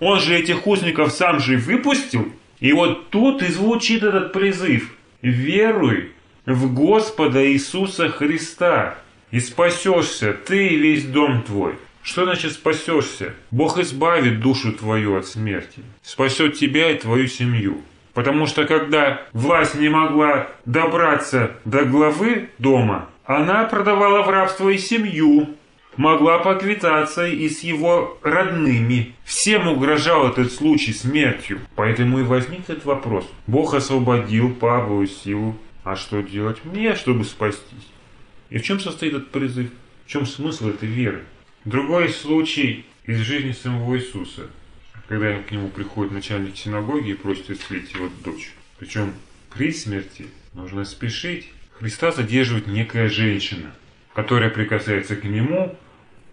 Он 0.00 0.18
же 0.18 0.34
этих 0.34 0.66
узников 0.66 1.12
сам 1.12 1.40
же 1.40 1.58
выпустил. 1.58 2.32
И 2.58 2.72
вот 2.72 3.10
тут 3.10 3.42
и 3.42 3.48
звучит 3.48 4.02
этот 4.02 4.32
призыв. 4.32 4.90
«Веруй 5.20 6.12
в 6.46 6.72
Господа 6.72 7.46
Иисуса 7.52 8.08
Христа, 8.08 8.96
и 9.30 9.40
спасешься 9.40 10.32
ты 10.32 10.68
и 10.68 10.76
весь 10.76 11.04
дом 11.04 11.42
твой». 11.42 11.74
Что 12.02 12.24
значит 12.24 12.52
спасешься? 12.52 13.34
Бог 13.50 13.78
избавит 13.78 14.40
душу 14.40 14.72
твою 14.72 15.16
от 15.18 15.26
смерти, 15.26 15.82
спасет 16.02 16.54
тебя 16.54 16.90
и 16.90 16.98
твою 16.98 17.26
семью. 17.26 17.82
Потому 18.14 18.46
что 18.46 18.64
когда 18.64 19.22
власть 19.34 19.74
не 19.74 19.90
могла 19.90 20.48
добраться 20.64 21.52
до 21.66 21.84
главы 21.84 22.48
дома, 22.58 23.10
она 23.36 23.62
продавала 23.62 24.22
в 24.22 24.28
рабство 24.28 24.70
и 24.70 24.76
семью, 24.76 25.54
могла 25.96 26.40
поквитаться 26.40 27.28
и 27.28 27.48
с 27.48 27.60
его 27.60 28.18
родными. 28.22 29.14
Всем 29.22 29.68
угрожал 29.68 30.28
этот 30.28 30.52
случай 30.52 30.92
смертью. 30.92 31.60
Поэтому 31.76 32.18
и 32.18 32.24
возник 32.24 32.68
этот 32.68 32.84
вопрос. 32.86 33.24
Бог 33.46 33.74
освободил 33.74 34.52
Павлу 34.52 35.06
силу. 35.06 35.56
А 35.84 35.94
что 35.94 36.22
делать 36.22 36.64
мне, 36.64 36.96
чтобы 36.96 37.22
спастись? 37.22 37.86
И 38.48 38.58
в 38.58 38.64
чем 38.64 38.80
состоит 38.80 39.14
этот 39.14 39.30
призыв? 39.30 39.70
В 40.06 40.10
чем 40.10 40.26
смысл 40.26 40.70
этой 40.70 40.88
веры? 40.88 41.22
Другой 41.64 42.08
случай 42.08 42.84
из 43.06 43.18
жизни 43.18 43.52
самого 43.52 43.96
Иисуса, 43.96 44.50
когда 45.06 45.38
к 45.38 45.52
нему 45.52 45.68
приходит 45.68 46.12
начальник 46.12 46.56
синагоги 46.56 47.10
и 47.10 47.14
просит 47.14 47.50
исцелить 47.50 47.94
его 47.94 48.08
дочь. 48.24 48.50
Причем 48.80 49.14
при 49.54 49.72
смерти 49.72 50.26
нужно 50.52 50.84
спешить. 50.84 51.46
Христа 51.80 52.12
задерживает 52.12 52.66
некая 52.66 53.08
женщина, 53.08 53.72
которая 54.14 54.50
прикасается 54.50 55.16
к 55.16 55.24
нему, 55.24 55.74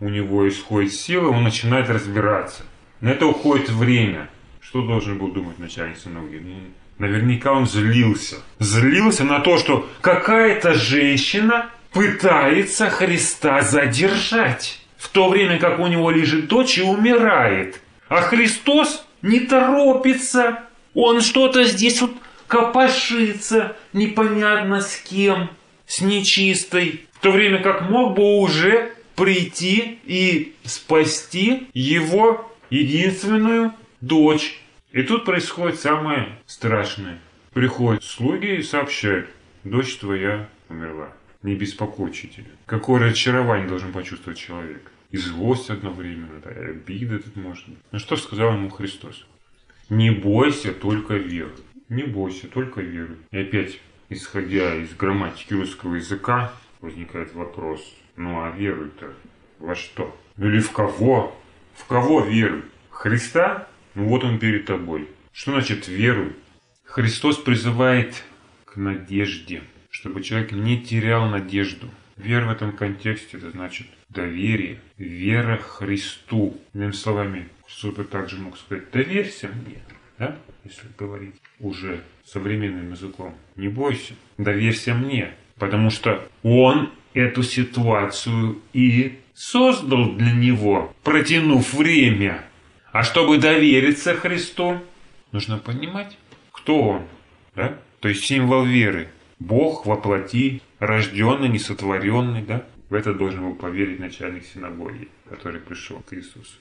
у 0.02 0.10
него 0.10 0.46
исходит 0.50 0.92
сила, 0.92 1.30
он 1.30 1.46
начинает 1.46 1.90
разбираться. 1.90 2.64
На 3.00 3.12
это 3.12 3.28
уходит 3.28 3.70
время. 3.70 4.30
Что 4.60 4.82
должен 4.82 5.18
был 5.18 5.32
думать 5.32 5.58
начальник 5.58 5.98
синагоги? 5.98 6.42
Ну, 6.44 6.60
наверняка 6.98 7.54
он 7.54 7.66
злился. 7.66 8.36
Злился 8.60 9.24
на 9.24 9.40
то, 9.40 9.58
что 9.58 9.90
какая-то 10.02 10.74
женщина 10.74 11.70
пытается 11.94 12.90
Христа 12.90 13.62
задержать, 13.62 14.82
в 14.98 15.08
то 15.08 15.30
время 15.30 15.60
как 15.60 15.80
у 15.80 15.88
него 15.88 16.12
лежит 16.12 16.50
дочь 16.50 16.78
и 16.78 16.82
умирает. 16.82 17.80
А 18.10 18.20
Христос 18.20 19.06
не 19.22 19.40
торопится. 19.40 20.64
Он 20.94 21.22
что-то 21.22 21.64
здесь 21.64 22.02
вот 22.02 22.12
копошится, 22.48 23.76
непонятно 23.94 24.82
с 24.82 24.98
кем, 24.98 25.50
с 25.86 26.02
нечистой. 26.02 27.06
В 27.14 27.20
то 27.20 27.32
время 27.32 27.62
как 27.62 27.90
мог 27.90 28.16
бы 28.16 28.40
уже 28.40 28.94
прийти 29.16 30.00
и 30.06 30.56
спасти 30.64 31.68
его 31.74 32.52
единственную 32.70 33.74
дочь. 34.02 34.60
И 34.92 35.02
тут 35.04 35.26
происходит 35.26 35.80
самое 35.80 36.30
страшное. 36.46 37.20
Приходят 37.54 38.04
слуги 38.04 38.58
и 38.58 38.64
сообщают, 38.64 39.30
дочь 39.64 39.98
твоя 39.98 40.48
умерла. 40.70 41.12
Не 41.42 41.56
беспокой 41.56 42.10
учителя. 42.10 42.46
Какое 42.66 43.02
разочарование 43.02 43.68
должен 43.68 43.92
почувствовать 43.92 44.40
человек. 44.40 44.92
И 45.10 45.18
злость 45.18 45.70
одновременно, 45.70 46.42
да, 46.44 46.52
и 46.52 46.72
обида 46.72 47.20
тут 47.20 47.36
может 47.38 47.68
быть. 47.68 47.78
Ну 47.92 48.00
что 48.00 48.18
сказал 48.18 48.54
ему 48.54 48.70
Христос? 48.70 49.26
Не 49.90 50.12
бойся, 50.12 50.74
только 50.74 51.14
веруй. 51.16 51.54
Не 51.90 52.04
бойся, 52.04 52.48
только 52.48 52.82
веруй. 52.82 53.18
И 53.32 53.38
опять, 53.38 53.80
исходя 54.10 54.76
из 54.76 54.94
грамматики 54.94 55.54
русского 55.54 55.96
языка, 55.96 56.54
возникает 56.82 57.34
вопрос, 57.34 57.82
ну 58.16 58.44
а 58.44 58.52
веруй-то 58.52 59.14
во 59.60 59.74
что? 59.76 60.18
Или 60.38 60.60
в 60.60 60.72
кого? 60.72 61.36
В 61.76 61.86
кого 61.86 62.22
веруй? 62.22 62.64
Христа? 62.90 63.68
Ну 63.96 64.08
вот 64.10 64.24
он 64.24 64.40
перед 64.40 64.66
тобой. 64.66 65.08
Что 65.32 65.52
значит 65.52 65.88
веруй? 65.88 66.34
Христос 66.84 67.38
призывает 67.38 68.24
к 68.66 68.76
надежде, 68.76 69.62
чтобы 69.90 70.24
человек 70.24 70.52
не 70.52 70.82
терял 70.82 71.30
надежду. 71.30 71.90
Вера 72.18 72.48
в 72.48 72.50
этом 72.50 72.72
контексте 72.72 73.38
это 73.38 73.52
значит 73.52 73.88
доверие, 74.10 74.80
вера 74.98 75.58
Христу. 75.58 76.60
Иными 76.74 76.92
словами, 76.92 77.50
кто-то 77.66 78.04
также 78.04 78.38
мог 78.38 78.58
сказать, 78.58 78.90
доверься 78.92 79.50
мне, 79.50 79.84
да, 80.18 80.38
если 80.64 80.88
говорить 80.98 81.36
уже 81.60 82.02
современным 82.26 82.92
языком. 82.92 83.34
Не 83.56 83.68
бойся, 83.68 84.14
доверься 84.38 84.94
мне, 84.94 85.34
потому 85.58 85.90
что 85.90 86.28
Он 86.44 86.92
эту 87.14 87.44
ситуацию 87.44 88.60
и 88.74 89.20
создал 89.34 90.14
для 90.14 90.34
него, 90.34 90.94
протянув 91.04 91.74
время. 91.74 92.44
А 92.92 93.04
чтобы 93.04 93.38
довериться 93.38 94.16
Христу, 94.16 94.80
нужно 95.32 95.58
понимать, 95.58 96.18
кто 96.52 96.82
Он, 96.82 97.02
да? 97.56 97.78
То 98.00 98.10
есть 98.10 98.24
символ 98.26 98.64
веры. 98.64 99.10
Бог 99.40 99.86
воплоти, 99.86 100.62
рожденный, 100.80 101.50
несотворенный, 101.50 102.42
да? 102.42 102.66
В 102.90 102.94
это 102.94 103.14
должен 103.14 103.44
был 103.44 103.56
поверить 103.56 104.00
начальник 104.00 104.46
синагоги, 104.46 105.10
который 105.30 105.60
пришел 105.60 106.00
к 106.00 106.14
Иисусу. 106.14 106.58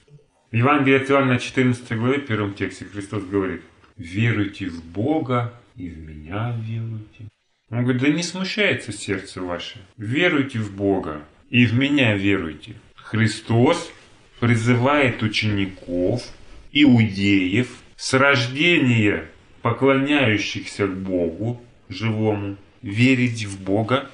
В 0.49 0.55
Евангелии 0.55 1.03
от 1.03 1.11
Иоанна 1.11 1.39
14 1.39 1.91
главе, 1.97 2.19
первом 2.19 2.53
тексте, 2.53 2.85
Христос 2.85 3.25
говорит, 3.25 3.63
«Веруйте 3.97 4.67
в 4.67 4.81
Бога 4.81 5.53
и 5.75 5.89
в 5.89 5.97
меня 5.97 6.55
веруйте». 6.57 7.27
Он 7.69 7.83
говорит, 7.83 8.01
да 8.01 8.07
не 8.07 8.23
смущается 8.23 8.93
сердце 8.93 9.41
ваше. 9.41 9.79
Веруйте 9.97 10.59
в 10.59 10.73
Бога 10.73 11.21
и 11.49 11.65
в 11.65 11.73
меня 11.73 12.15
веруйте. 12.15 12.75
Христос 12.95 13.91
призывает 14.39 15.21
учеников, 15.21 16.23
иудеев, 16.71 17.67
с 17.97 18.13
рождения 18.13 19.25
поклоняющихся 19.61 20.87
Богу 20.87 21.61
живому, 21.89 22.55
верить 22.81 23.43
в 23.43 23.61
Бога 23.61 24.09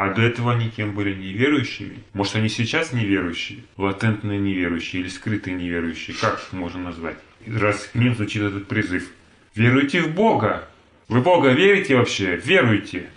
а 0.00 0.14
до 0.14 0.22
этого 0.22 0.54
они 0.54 0.70
кем 0.70 0.94
были 0.94 1.12
неверующими? 1.12 1.98
Может, 2.14 2.36
они 2.36 2.48
сейчас 2.48 2.94
неверующие? 2.94 3.58
Латентные 3.76 4.38
неверующие 4.38 5.02
или 5.02 5.10
скрытые 5.10 5.54
неверующие? 5.54 6.16
Как 6.18 6.40
их 6.40 6.54
можно 6.54 6.84
назвать? 6.84 7.18
Раз 7.46 7.84
к 7.92 7.94
ним 7.96 8.14
звучит 8.14 8.40
этот 8.40 8.66
призыв. 8.66 9.10
Веруйте 9.54 10.00
в 10.00 10.14
Бога. 10.14 10.66
Вы 11.08 11.20
Бога 11.20 11.50
верите 11.50 11.96
вообще? 11.96 12.36
Веруйте. 12.36 13.10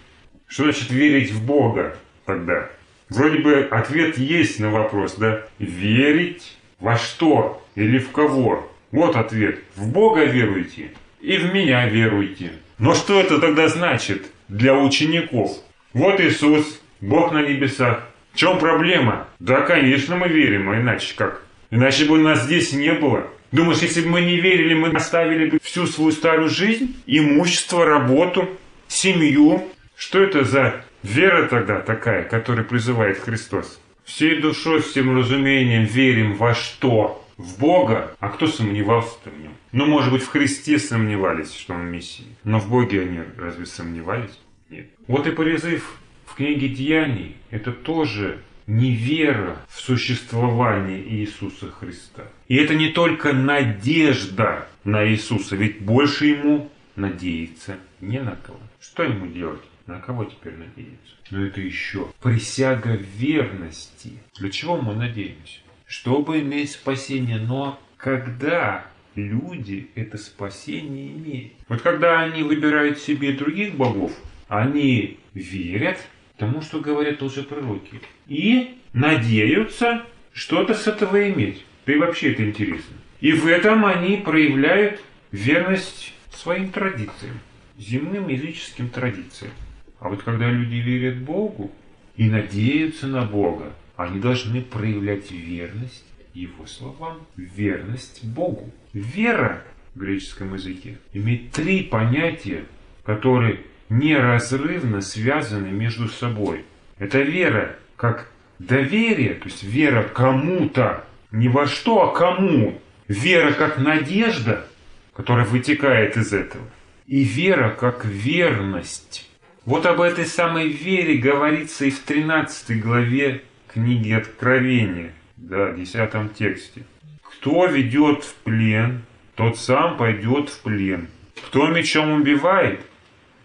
Что 0.45 0.63
значит 0.63 0.91
верить 0.91 1.31
в 1.31 1.45
Бога 1.45 1.95
тогда? 2.25 2.69
Вроде 3.07 3.39
бы 3.39 3.61
ответ 3.61 4.17
есть 4.17 4.59
на 4.59 4.69
вопрос, 4.69 5.15
да? 5.15 5.47
Верить 5.59 6.57
во 6.81 6.97
что 6.97 7.65
или 7.75 7.97
в 7.97 8.11
кого? 8.11 8.69
Вот 8.91 9.15
ответ. 9.15 9.61
В 9.77 9.87
Бога 9.89 10.25
веруйте 10.25 10.91
и 11.21 11.37
в 11.37 11.53
меня 11.53 11.87
веруйте. 11.87 12.51
Но 12.77 12.93
что 12.93 13.21
это 13.21 13.39
тогда 13.39 13.69
значит 13.69 14.25
для 14.49 14.75
учеников? 14.75 15.63
Вот 15.93 16.19
Иисус, 16.19 16.81
Бог 17.01 17.31
на 17.31 17.43
небесах. 17.43 18.03
В 18.33 18.37
чем 18.37 18.57
проблема? 18.57 19.27
Да, 19.39 19.61
конечно, 19.61 20.15
мы 20.15 20.27
верим, 20.27 20.71
а 20.71 20.77
иначе 20.77 21.13
как? 21.15 21.43
Иначе 21.69 22.05
бы 22.05 22.17
нас 22.17 22.45
здесь 22.45 22.73
не 22.73 22.93
было. 22.93 23.27
Думаешь, 23.51 23.79
если 23.79 24.01
бы 24.01 24.09
мы 24.09 24.21
не 24.21 24.37
верили, 24.37 24.73
мы 24.73 24.89
оставили 24.89 25.51
бы 25.51 25.59
всю 25.61 25.85
свою 25.85 26.11
старую 26.11 26.49
жизнь, 26.49 26.95
имущество, 27.05 27.85
работу, 27.85 28.49
семью? 28.87 29.69
Что 29.95 30.23
это 30.23 30.43
за 30.43 30.83
вера 31.03 31.47
тогда 31.47 31.79
такая, 31.79 32.23
которую 32.23 32.65
призывает 32.65 33.19
Христос? 33.19 33.79
Всей 34.03 34.41
душой, 34.41 34.81
всем 34.81 35.15
разумением 35.15 35.85
верим 35.85 36.33
во 36.33 36.55
что? 36.55 37.23
В 37.37 37.59
Бога? 37.59 38.15
А 38.19 38.29
кто 38.29 38.47
сомневался-то 38.47 39.29
в 39.29 39.39
нем? 39.39 39.53
Ну, 39.71 39.85
может 39.85 40.11
быть, 40.11 40.23
в 40.23 40.29
Христе 40.29 40.79
сомневались, 40.79 41.53
что 41.53 41.75
он 41.75 41.85
Мессия. 41.91 42.25
Но 42.43 42.59
в 42.59 42.67
Боге 42.67 43.01
они 43.01 43.19
разве 43.37 43.67
сомневались? 43.67 44.39
Нет. 44.73 44.87
Вот 45.07 45.27
и 45.27 45.31
призыв 45.31 45.99
в 46.25 46.33
книге 46.33 46.69
Деяний– 46.69 47.35
это 47.51 47.71
тоже 47.71 48.39
невера 48.65 49.57
в 49.69 49.79
существование 49.79 50.99
Иисуса 51.07 51.69
Христа. 51.69 52.23
И 52.47 52.55
это 52.55 52.73
не 52.73 52.89
только 52.89 53.33
надежда 53.33 54.67
на 54.83 55.07
Иисуса, 55.07 55.55
ведь 55.55 55.81
больше 55.81 56.25
ему 56.25 56.71
надеяться 56.95 57.77
не 58.01 58.19
на 58.19 58.35
кого. 58.35 58.59
Что 58.79 59.03
ему 59.03 59.27
делать? 59.27 59.61
На 59.85 59.99
кого 59.99 60.25
теперь 60.25 60.53
надеяться? 60.53 61.13
Но 61.29 61.45
это 61.45 61.61
еще 61.61 62.07
присяга 62.21 62.97
верности. 63.17 64.13
Для 64.39 64.49
чего 64.49 64.81
мы 64.81 64.95
надеемся? 64.95 65.59
Чтобы 65.85 66.39
иметь 66.39 66.71
спасение. 66.71 67.37
Но 67.37 67.79
когда 67.97 68.87
люди 69.13 69.89
это 69.93 70.17
спасение 70.17 71.11
имеют? 71.11 71.53
Вот 71.67 71.81
когда 71.81 72.21
они 72.21 72.41
выбирают 72.41 72.97
себе 72.97 73.33
других 73.33 73.75
богов, 73.75 74.13
они 74.53 75.17
верят 75.33 75.97
тому, 76.37 76.61
что 76.61 76.79
говорят 76.79 77.23
уже 77.23 77.41
пророки. 77.43 78.01
И 78.27 78.77
надеются 78.93 80.03
что-то 80.31 80.75
с 80.75 80.87
этого 80.87 81.29
иметь. 81.31 81.65
Да 81.85 81.93
и 81.93 81.97
вообще 81.97 82.33
это 82.33 82.47
интересно. 82.47 82.95
И 83.19 83.31
в 83.31 83.47
этом 83.47 83.85
они 83.85 84.17
проявляют 84.17 85.01
верность 85.31 86.13
своим 86.31 86.69
традициям, 86.69 87.39
земным 87.77 88.27
языческим 88.27 88.89
традициям. 88.89 89.53
А 89.99 90.09
вот 90.09 90.21
когда 90.21 90.49
люди 90.49 90.75
верят 90.75 91.17
Богу 91.17 91.71
и 92.15 92.29
надеются 92.29 93.07
на 93.07 93.23
Бога, 93.23 93.73
они 93.95 94.19
должны 94.19 94.61
проявлять 94.61 95.31
верность 95.31 96.05
Его 96.33 96.67
словам, 96.67 97.25
верность 97.35 98.23
Богу. 98.23 98.71
Вера 98.93 99.63
в 99.95 99.99
греческом 99.99 100.53
языке 100.53 100.97
имеет 101.13 101.51
три 101.51 101.83
понятия, 101.83 102.65
которые 103.03 103.61
неразрывно 103.93 105.01
связаны 105.01 105.67
между 105.67 106.07
собой. 106.07 106.65
Это 106.97 107.21
вера 107.21 107.75
как 107.95 108.27
доверие, 108.59 109.35
то 109.35 109.45
есть 109.45 109.63
вера 109.63 110.03
кому-то, 110.03 111.05
не 111.31 111.47
во 111.47 111.67
что, 111.67 112.09
а 112.09 112.15
кому. 112.15 112.79
Вера 113.07 113.51
как 113.51 113.77
надежда, 113.77 114.65
которая 115.13 115.45
вытекает 115.45 116.17
из 116.17 116.33
этого. 116.33 116.63
И 117.05 117.23
вера 117.23 117.69
как 117.69 118.05
верность. 118.05 119.29
Вот 119.65 119.85
об 119.85 120.01
этой 120.01 120.25
самой 120.25 120.69
вере 120.69 121.17
говорится 121.17 121.85
и 121.85 121.91
в 121.91 121.99
13 121.99 122.81
главе 122.81 123.43
книги 123.67 124.11
Откровения, 124.11 125.13
да, 125.35 125.71
10 125.71 126.33
тексте. 126.33 126.83
Кто 127.21 127.65
ведет 127.65 128.23
в 128.23 128.33
плен, 128.35 129.03
тот 129.35 129.57
сам 129.57 129.97
пойдет 129.97 130.49
в 130.49 130.61
плен. 130.61 131.07
Кто 131.47 131.67
мечом 131.67 132.11
убивает, 132.13 132.79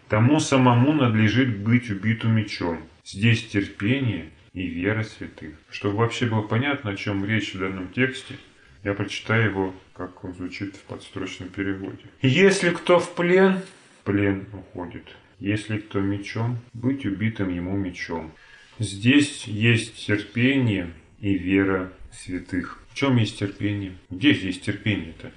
Тому 0.08 0.40
самому 0.40 0.92
надлежит 0.92 1.58
быть 1.58 1.90
убиту 1.90 2.28
мечом. 2.28 2.78
Здесь 3.04 3.46
терпение 3.46 4.30
и 4.54 4.66
вера 4.66 5.02
святых. 5.02 5.54
Чтобы 5.70 5.98
вообще 5.98 6.26
было 6.26 6.40
понятно, 6.40 6.92
о 6.92 6.96
чем 6.96 7.26
речь 7.26 7.54
в 7.54 7.58
данном 7.58 7.88
тексте, 7.88 8.36
я 8.84 8.94
прочитаю 8.94 9.50
его, 9.50 9.74
как 9.92 10.24
он 10.24 10.32
звучит 10.34 10.76
в 10.76 10.82
подстрочном 10.84 11.50
переводе. 11.50 12.04
Если 12.22 12.70
кто 12.70 12.98
в 12.98 13.14
плен, 13.14 13.60
плен 14.04 14.46
уходит. 14.52 15.04
Если 15.40 15.76
кто 15.78 16.00
мечом, 16.00 16.58
быть 16.72 17.04
убитым 17.04 17.54
ему 17.54 17.76
мечом. 17.76 18.32
Здесь 18.78 19.44
есть 19.44 20.06
терпение 20.06 20.90
и 21.20 21.36
вера 21.36 21.92
святых. 22.12 22.82
В 22.90 22.94
чем 22.94 23.16
есть 23.16 23.38
терпение? 23.38 23.92
Где 24.08 24.32
здесь 24.32 24.58
терпение-то? 24.60 25.30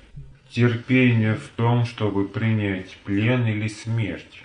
Терпение 0.49 1.36
в 1.36 1.47
том, 1.49 1.86
чтобы 1.86 2.27
принять 2.27 2.97
плен 3.03 3.45
или 3.45 3.67
смерть. 3.67 4.43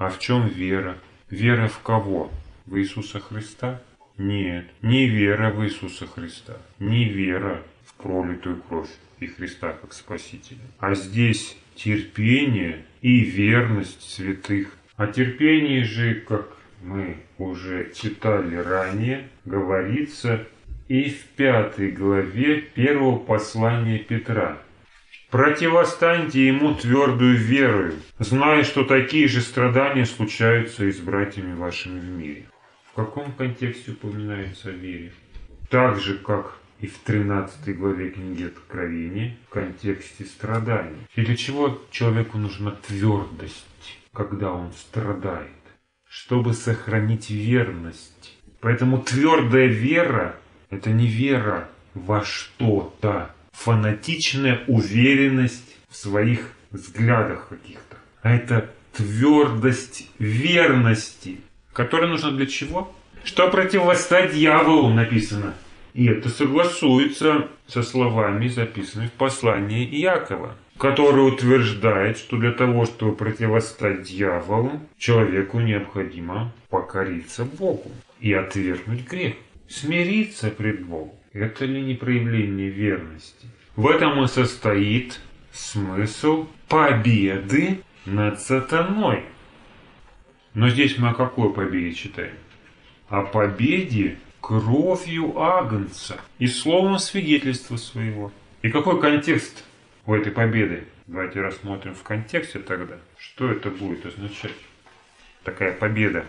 А 0.00 0.08
в 0.08 0.18
чем 0.18 0.48
вера? 0.48 0.96
Вера 1.28 1.68
в 1.68 1.80
кого? 1.80 2.30
В 2.64 2.78
Иисуса 2.78 3.20
Христа? 3.20 3.82
Нет, 4.16 4.64
не 4.80 5.06
вера 5.06 5.50
в 5.50 5.62
Иисуса 5.62 6.06
Христа, 6.06 6.56
не 6.78 7.04
вера 7.04 7.62
в 7.84 7.92
пролитую 8.02 8.62
кровь 8.62 8.88
и 9.18 9.26
Христа 9.26 9.74
как 9.78 9.92
Спасителя. 9.92 10.60
А 10.78 10.94
здесь 10.94 11.54
терпение 11.74 12.86
и 13.02 13.20
верность 13.20 14.10
святых. 14.10 14.74
О 14.96 15.06
терпении 15.06 15.82
же, 15.82 16.14
как 16.14 16.48
мы 16.82 17.18
уже 17.36 17.92
читали 17.92 18.56
ранее, 18.56 19.28
говорится 19.44 20.46
и 20.88 21.10
в 21.10 21.24
пятой 21.36 21.90
главе 21.90 22.62
первого 22.62 23.18
послания 23.18 23.98
Петра. 23.98 24.62
Противостаньте 25.30 26.48
ему 26.48 26.74
твердую 26.74 27.36
верою, 27.36 27.94
зная, 28.18 28.64
что 28.64 28.82
такие 28.82 29.28
же 29.28 29.42
страдания 29.42 30.04
случаются 30.04 30.84
и 30.84 30.90
с 30.90 30.98
братьями 30.98 31.54
вашими 31.54 32.00
в 32.00 32.04
мире. 32.04 32.46
В 32.90 32.96
каком 32.96 33.30
контексте 33.32 33.92
упоминается 33.92 34.70
о 34.70 34.72
вере? 34.72 35.12
Так 35.68 36.00
же, 36.00 36.18
как 36.18 36.56
и 36.80 36.88
в 36.88 36.98
13 36.98 37.78
главе 37.78 38.10
книги 38.10 38.46
Откровения 38.46 39.36
в 39.46 39.50
контексте 39.50 40.24
страданий. 40.24 41.06
И 41.14 41.22
для 41.22 41.36
чего 41.36 41.80
человеку 41.92 42.36
нужна 42.36 42.72
твердость, 42.72 43.98
когда 44.12 44.50
он 44.50 44.72
страдает? 44.72 45.46
Чтобы 46.08 46.54
сохранить 46.54 47.30
верность. 47.30 48.36
Поэтому 48.58 49.00
твердая 49.00 49.66
вера– 49.66 50.34
это 50.70 50.90
не 50.90 51.06
вера 51.06 51.68
во 51.94 52.24
что-то, 52.24 53.32
фанатичная 53.52 54.62
уверенность 54.66 55.76
в 55.88 55.96
своих 55.96 56.52
взглядах 56.70 57.48
каких-то, 57.48 57.96
а 58.22 58.34
это 58.34 58.70
твердость 58.92 60.08
верности, 60.18 61.40
которая 61.72 62.08
нужна 62.08 62.30
для 62.30 62.46
чего? 62.46 62.94
Что 63.24 63.50
противостать 63.50 64.34
дьяволу 64.34 64.90
написано. 64.90 65.54
И 65.92 66.06
это 66.06 66.28
согласуется 66.28 67.48
со 67.66 67.82
словами, 67.82 68.48
записанными 68.48 69.08
в 69.08 69.12
послании 69.12 69.84
Иакова, 70.02 70.54
который 70.78 71.28
утверждает, 71.28 72.16
что 72.16 72.36
для 72.36 72.52
того, 72.52 72.86
чтобы 72.86 73.14
противостать 73.14 74.02
дьяволу, 74.02 74.80
человеку 74.96 75.60
необходимо 75.60 76.52
покориться 76.68 77.44
Богу 77.44 77.90
и 78.20 78.32
отвергнуть 78.32 79.06
грех, 79.06 79.34
смириться 79.68 80.50
пред 80.50 80.86
Богом. 80.86 81.14
Это 81.32 81.64
ли 81.64 81.80
не 81.80 81.94
проявление 81.94 82.70
верности? 82.70 83.46
В 83.76 83.86
этом 83.86 84.22
и 84.24 84.26
состоит 84.26 85.20
смысл 85.52 86.48
победы 86.68 87.82
над 88.04 88.40
сатаной. 88.40 89.22
Но 90.54 90.68
здесь 90.68 90.98
мы 90.98 91.10
о 91.10 91.14
какой 91.14 91.52
победе 91.52 91.94
читаем? 91.94 92.34
О 93.08 93.22
победе 93.22 94.18
кровью 94.40 95.38
Агнца 95.40 96.20
и 96.40 96.48
словом 96.48 96.98
свидетельства 96.98 97.76
своего. 97.76 98.32
И 98.62 98.70
какой 98.70 99.00
контекст 99.00 99.64
у 100.06 100.14
этой 100.14 100.32
победы? 100.32 100.84
Давайте 101.06 101.40
рассмотрим 101.40 101.94
в 101.94 102.02
контексте 102.02 102.58
тогда, 102.58 102.96
что 103.18 103.50
это 103.50 103.70
будет 103.70 104.04
означать. 104.04 104.56
Такая 105.44 105.72
победа. 105.74 106.24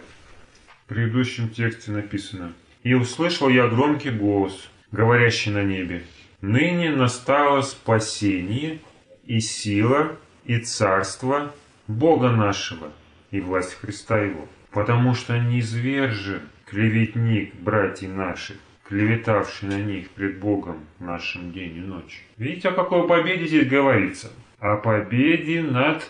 В 0.85 0.89
предыдущем 0.89 1.49
тексте 1.49 1.91
написано 1.91 2.53
«И 2.83 2.93
услышал 2.93 3.49
я 3.49 3.67
громкий 3.67 4.11
голос, 4.11 4.70
говорящий 4.91 5.51
на 5.51 5.63
небе, 5.63 6.03
ныне 6.41 6.91
настало 6.91 7.61
спасение 7.61 8.79
и 9.25 9.39
сила 9.39 10.17
и 10.45 10.57
царство 10.59 11.53
Бога 11.87 12.29
нашего 12.29 12.91
и 13.31 13.39
власть 13.39 13.75
Христа 13.75 14.19
Его, 14.19 14.47
потому 14.71 15.13
что 15.13 15.37
низвержен 15.37 16.41
клеветник 16.65 17.53
братьев 17.55 18.11
наших, 18.11 18.57
клеветавший 18.87 19.69
на 19.69 19.81
них 19.81 20.09
пред 20.11 20.39
Богом 20.39 20.85
нашим 20.99 21.51
день 21.51 21.77
и 21.77 21.81
ночь. 21.81 22.23
Видите, 22.37 22.69
о 22.69 22.73
какой 22.73 23.07
победе 23.07 23.45
здесь 23.45 23.67
говорится? 23.67 24.31
О 24.59 24.77
победе 24.77 25.61
над 25.61 26.09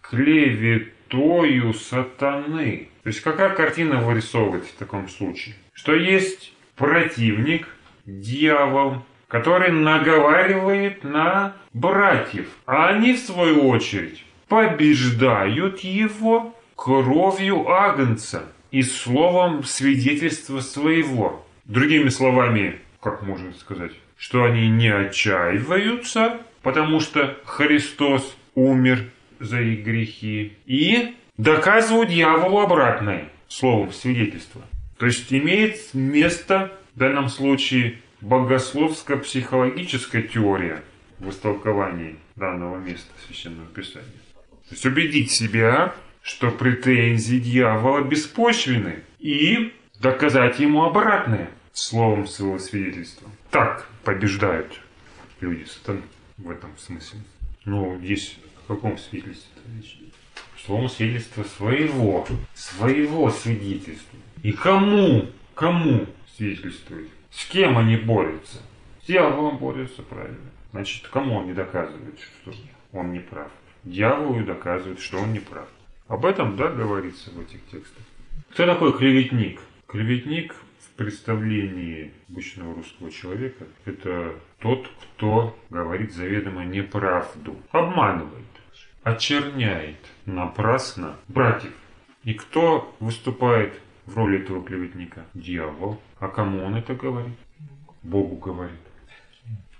клеветою 0.00 1.72
сатаны. 1.74 2.88
То 3.02 3.08
есть 3.08 3.20
какая 3.20 3.50
картина 3.50 4.00
вырисовывается 4.00 4.72
в 4.72 4.76
таком 4.76 5.08
случае? 5.08 5.54
Что 5.72 5.94
есть 5.94 6.54
противник, 6.76 7.68
дьявол, 8.06 9.02
который 9.28 9.72
наговаривает 9.72 11.04
на 11.04 11.54
братьев, 11.72 12.48
а 12.66 12.88
они 12.88 13.14
в 13.14 13.18
свою 13.18 13.68
очередь 13.68 14.24
побеждают 14.48 15.80
его 15.80 16.54
кровью 16.76 17.68
Агнца 17.70 18.44
и 18.70 18.82
словом 18.82 19.64
свидетельства 19.64 20.60
своего. 20.60 21.46
Другими 21.64 22.08
словами, 22.08 22.80
как 23.00 23.22
можно 23.22 23.52
сказать, 23.54 23.92
что 24.16 24.44
они 24.44 24.68
не 24.68 24.88
отчаиваются, 24.88 26.40
потому 26.62 27.00
что 27.00 27.38
Христос 27.44 28.36
умер 28.54 29.04
за 29.40 29.60
их 29.60 29.84
грехи, 29.84 30.56
и 30.66 31.14
доказывают 31.36 32.10
дьяволу 32.10 32.60
обратное 32.60 33.28
словом 33.48 33.92
свидетельства. 33.92 34.62
То 34.98 35.06
есть 35.06 35.32
имеет 35.32 35.94
место 35.94 36.72
в 36.94 36.98
данном 36.98 37.28
случае 37.28 37.98
богословско-психологическая 38.20 40.22
теория 40.22 40.82
в 41.18 41.30
истолковании 41.30 42.16
данного 42.36 42.78
места 42.78 43.10
Священного 43.26 43.66
Писания. 43.68 44.08
То 44.68 44.74
есть 44.74 44.86
убедить 44.86 45.30
себя, 45.30 45.94
что 46.22 46.50
претензии 46.50 47.36
дьявола 47.36 48.02
беспочвены, 48.02 49.00
и 49.18 49.72
доказать 50.00 50.58
ему 50.58 50.84
обратное 50.84 51.50
словом 51.72 52.26
своего 52.26 52.58
свидетельства. 52.58 53.28
Так 53.50 53.88
побеждают 54.04 54.80
люди 55.40 55.64
сатаны 55.64 56.02
в 56.38 56.50
этом 56.50 56.76
смысле. 56.76 57.20
Но 57.64 57.96
здесь 57.98 58.38
о 58.66 58.74
каком 58.74 58.98
свидетельстве 58.98 59.48
речь? 59.76 59.98
Словом 60.64 60.88
свидетельства 60.88 61.44
своего, 61.44 62.26
своего 62.54 63.30
свидетельства. 63.30 64.18
И 64.42 64.52
кому, 64.52 65.28
кому 65.54 66.06
свидетельствует? 66.36 67.08
С 67.30 67.46
кем 67.46 67.78
они 67.78 67.96
борются? 67.96 68.58
С 69.02 69.06
дьяволом 69.06 69.58
борются, 69.58 70.02
правильно. 70.02 70.50
Значит, 70.72 71.08
кому 71.08 71.40
они 71.40 71.52
доказывают, 71.52 72.18
что 72.20 72.52
он 72.92 73.12
не 73.12 73.20
прав? 73.20 73.50
Дьяволу 73.84 74.44
доказывают, 74.44 75.00
что 75.00 75.18
он 75.18 75.32
не 75.32 75.40
прав. 75.40 75.68
Об 76.08 76.24
этом, 76.24 76.56
да, 76.56 76.68
говорится 76.68 77.30
в 77.30 77.40
этих 77.40 77.64
текстах. 77.66 78.04
Кто 78.50 78.66
такой 78.66 78.96
клеветник? 78.96 79.60
Клеветник 79.86 80.54
в 80.78 80.90
представлении 80.96 82.12
обычного 82.28 82.74
русского 82.74 83.10
человека– 83.10 83.66
это 83.84 84.34
тот, 84.58 84.88
кто 84.88 85.58
говорит 85.70 86.12
заведомо 86.12 86.64
неправду, 86.64 87.56
обманывает, 87.70 88.44
очерняет 89.02 89.98
напрасно 90.26 91.16
братьев. 91.28 91.72
И 92.24 92.34
кто 92.34 92.94
выступает 93.00 93.80
в 94.06 94.16
роли 94.16 94.40
этого 94.40 94.62
клеветника? 94.62 95.24
Дьявол. 95.34 96.00
А 96.18 96.28
кому 96.28 96.64
он 96.64 96.76
это 96.76 96.94
говорит? 96.94 97.36
Богу 98.02 98.36
говорит. 98.36 98.80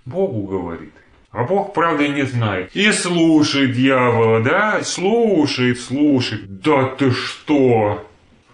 Богу 0.05 0.47
говорит. 0.47 0.93
А 1.31 1.43
Бог, 1.45 1.73
правда, 1.73 2.07
не 2.07 2.23
знает. 2.23 2.75
И 2.75 2.91
слушает 2.91 3.73
дьявола, 3.73 4.41
да? 4.41 4.83
Слушает, 4.83 5.79
слушает. 5.79 6.61
Да 6.61 6.89
ты 6.89 7.11
что? 7.11 8.07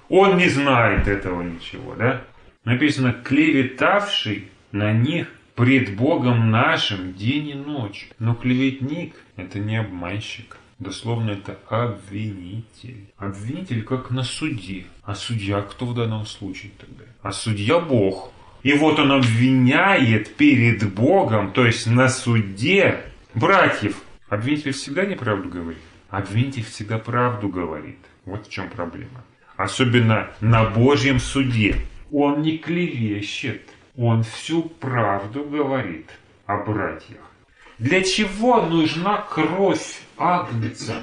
Он 0.08 0.38
не 0.38 0.48
знает 0.48 1.08
этого 1.08 1.42
ничего, 1.42 1.94
да? 1.96 2.24
Написано, 2.64 3.12
клеветавший 3.12 4.50
на 4.72 4.94
них 4.94 5.28
пред 5.56 5.96
Богом 5.98 6.52
нашим 6.52 7.14
день 7.14 7.50
и 7.50 7.54
ночь. 7.54 8.10
Но 8.18 8.34
клеветник– 8.34 9.16
это 9.36 9.60
не 9.60 9.76
обманщик. 9.76 10.56
Дословно 10.80 11.32
это 11.32 11.60
обвинитель. 11.68 13.12
Обвинитель 13.18 13.84
как 13.84 14.12
на 14.12 14.24
суде. 14.24 14.86
А 15.04 15.14
судья 15.14 15.62
кто 15.62 15.86
в 15.86 15.94
данном 15.94 16.26
случае 16.26 16.72
тогда? 16.80 17.04
А 17.22 17.34
судья 17.34 17.80
Бог. 17.80 18.32
И 18.64 18.74
вот 18.74 18.98
он 18.98 19.12
обвиняет 19.12 20.36
перед 20.36 20.94
Богом, 20.94 21.52
то 21.52 21.66
есть 21.66 21.88
на 21.88 22.08
суде, 22.08 23.02
братьев. 23.34 24.02
Обвинитель 24.30 24.72
всегда 24.72 25.06
неправду 25.06 25.50
говорит? 25.50 25.82
Обвинитель 26.10 26.64
всегда 26.64 26.98
правду 26.98 27.50
говорит. 27.50 28.00
Вот 28.26 28.48
в 28.48 28.50
чем 28.50 28.70
проблема. 28.70 29.24
Особенно 29.58 30.30
на 30.40 30.64
Божьем 30.64 31.20
суде. 31.20 31.76
Он 32.12 32.42
не 32.42 32.58
клевещет. 32.58 33.64
Он 33.98 34.24
всю 34.24 34.64
правду 34.64 35.44
говорит 35.44 36.10
о 36.46 36.64
братьях. 36.64 37.29
Для 37.80 38.04
чего 38.04 38.62
нужна 38.62 39.22
кровь 39.22 40.02
Агнца? 40.18 40.96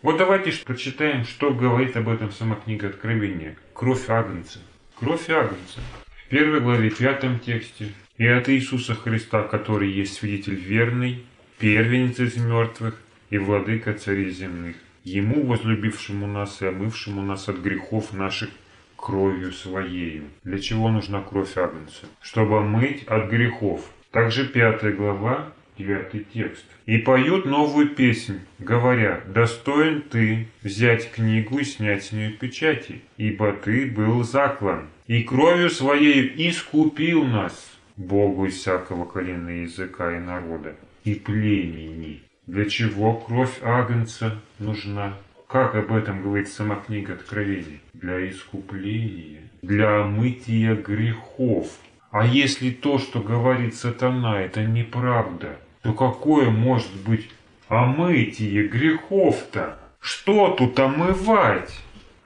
Вот 0.00 0.16
давайте 0.16 0.52
прочитаем, 0.64 1.26
что 1.26 1.52
говорит 1.52 1.94
об 1.98 2.08
этом 2.08 2.32
сама 2.32 2.54
книга 2.54 2.88
Откровения. 2.88 3.54
Кровь 3.74 4.08
Агнца. 4.08 4.58
Кровь 4.98 5.28
Агнца. 5.28 5.80
В 6.06 6.30
первой 6.30 6.60
главе, 6.60 6.88
пятом 6.88 7.38
тексте. 7.38 7.92
«И 8.16 8.26
от 8.26 8.48
Иисуса 8.48 8.94
Христа, 8.94 9.42
который 9.42 9.90
есть 9.90 10.14
свидетель 10.14 10.54
верный, 10.54 11.22
первенец 11.58 12.18
из 12.18 12.38
мертвых 12.38 12.98
и 13.28 13.36
владыка 13.36 13.92
царей 13.92 14.30
земных, 14.30 14.76
Ему, 15.04 15.44
возлюбившему 15.44 16.26
нас 16.26 16.62
и 16.62 16.66
омывшему 16.66 17.20
нас 17.20 17.50
от 17.50 17.58
грехов 17.58 18.14
наших 18.14 18.48
кровью 18.96 19.52
Своею». 19.52 20.30
Для 20.44 20.58
чего 20.58 20.88
нужна 20.88 21.20
кровь 21.20 21.58
Агнца? 21.58 22.06
Чтобы 22.22 22.58
омыть 22.60 23.04
от 23.04 23.28
грехов. 23.30 23.84
Также 24.12 24.46
пятая 24.46 24.92
глава, 24.92 25.52
девятый 25.78 26.26
текст. 26.32 26.64
«И 26.86 26.98
поют 26.98 27.44
новую 27.46 27.90
песнь, 27.90 28.40
говоря, 28.58 29.22
достоин 29.26 30.02
ты 30.02 30.48
взять 30.62 31.10
книгу 31.12 31.58
и 31.58 31.64
снять 31.64 32.04
с 32.04 32.12
нее 32.12 32.30
печати, 32.30 33.02
ибо 33.16 33.52
ты 33.52 33.86
был 33.86 34.22
заклан, 34.22 34.88
и 35.06 35.22
кровью 35.22 35.70
своей 35.70 36.32
искупил 36.48 37.24
нас, 37.24 37.70
Богу 37.96 38.46
из 38.46 38.58
всякого 38.58 39.04
колена 39.04 39.62
языка 39.62 40.16
и 40.16 40.20
народа, 40.20 40.76
и 41.04 41.14
племени». 41.14 42.22
Для 42.46 42.68
чего 42.68 43.14
кровь 43.14 43.62
Агнца 43.62 44.40
нужна? 44.58 45.16
Как 45.46 45.76
об 45.76 45.92
этом 45.92 46.22
говорит 46.22 46.48
сама 46.48 46.76
книга 46.76 47.12
Откровений? 47.12 47.80
Для 47.92 48.28
искупления, 48.28 49.42
для 49.62 50.02
омытия 50.02 50.74
грехов. 50.74 51.68
А 52.12 52.26
если 52.26 52.68
то, 52.68 52.98
что 52.98 53.20
говорит 53.20 53.74
сатана, 53.74 54.42
это 54.42 54.62
неправда, 54.64 55.56
то 55.82 55.94
какое 55.94 56.50
может 56.50 56.94
быть 57.06 57.30
омытие 57.68 58.68
грехов-то? 58.68 59.78
Что 59.98 60.48
тут 60.50 60.78
омывать? 60.78 61.74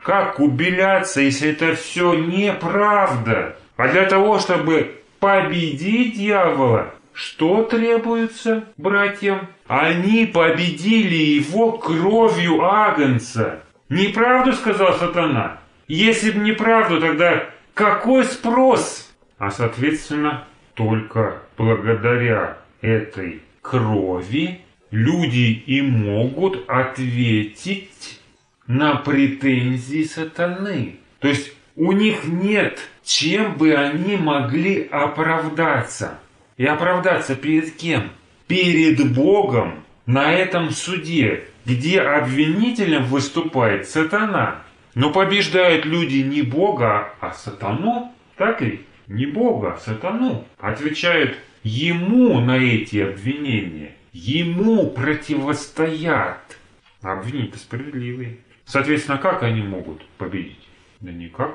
Как 0.02 0.40
убеляться, 0.40 1.20
если 1.20 1.50
это 1.50 1.76
все 1.76 2.14
неправда? 2.14 3.56
А 3.76 3.86
для 3.86 4.06
того, 4.06 4.40
чтобы 4.40 5.02
победить 5.20 6.16
дьявола, 6.16 6.92
что 7.12 7.62
требуется 7.62 8.64
братьям? 8.76 9.46
Они 9.68 10.26
победили 10.26 11.14
его 11.14 11.78
кровью 11.78 12.64
Агнца. 12.64 13.60
Неправду 13.88 14.52
сказал 14.52 14.94
сатана? 14.94 15.60
Если 15.86 16.32
бы 16.32 16.40
неправду, 16.40 17.00
тогда 17.00 17.44
какой 17.74 18.24
спрос? 18.24 19.05
А 19.38 19.50
соответственно, 19.50 20.44
только 20.74 21.42
благодаря 21.56 22.58
этой 22.80 23.42
крови 23.60 24.60
люди 24.90 25.62
и 25.66 25.82
могут 25.82 26.68
ответить 26.68 28.20
на 28.66 28.96
претензии 28.96 30.04
сатаны. 30.04 30.96
То 31.20 31.28
есть 31.28 31.52
у 31.76 31.92
них 31.92 32.24
нет, 32.24 32.80
чем 33.04 33.54
бы 33.54 33.74
они 33.74 34.16
могли 34.16 34.88
оправдаться. 34.90 36.18
И 36.56 36.64
оправдаться 36.64 37.36
перед 37.36 37.76
кем? 37.76 38.10
Перед 38.46 39.12
Богом 39.12 39.84
на 40.06 40.32
этом 40.32 40.70
суде, 40.70 41.44
где 41.66 42.00
обвинителем 42.00 43.04
выступает 43.04 43.88
сатана. 43.88 44.62
Но 44.94 45.10
побеждают 45.10 45.84
люди 45.84 46.18
не 46.18 46.40
Бога, 46.40 47.12
а 47.20 47.32
сатану, 47.32 48.12
так 48.36 48.62
ли? 48.62 48.86
Не 49.08 49.26
Бога, 49.26 49.74
а 49.74 49.78
сатану. 49.78 50.44
Отвечают 50.58 51.36
ему 51.62 52.40
на 52.40 52.58
эти 52.58 52.98
обвинения. 52.98 53.92
Ему 54.12 54.90
противостоят. 54.90 56.58
Обвинители 57.02 57.56
справедливые. 57.56 58.38
Соответственно, 58.64 59.18
как 59.18 59.42
они 59.42 59.62
могут 59.62 60.04
победить? 60.18 60.68
Да 61.00 61.12
никак. 61.12 61.54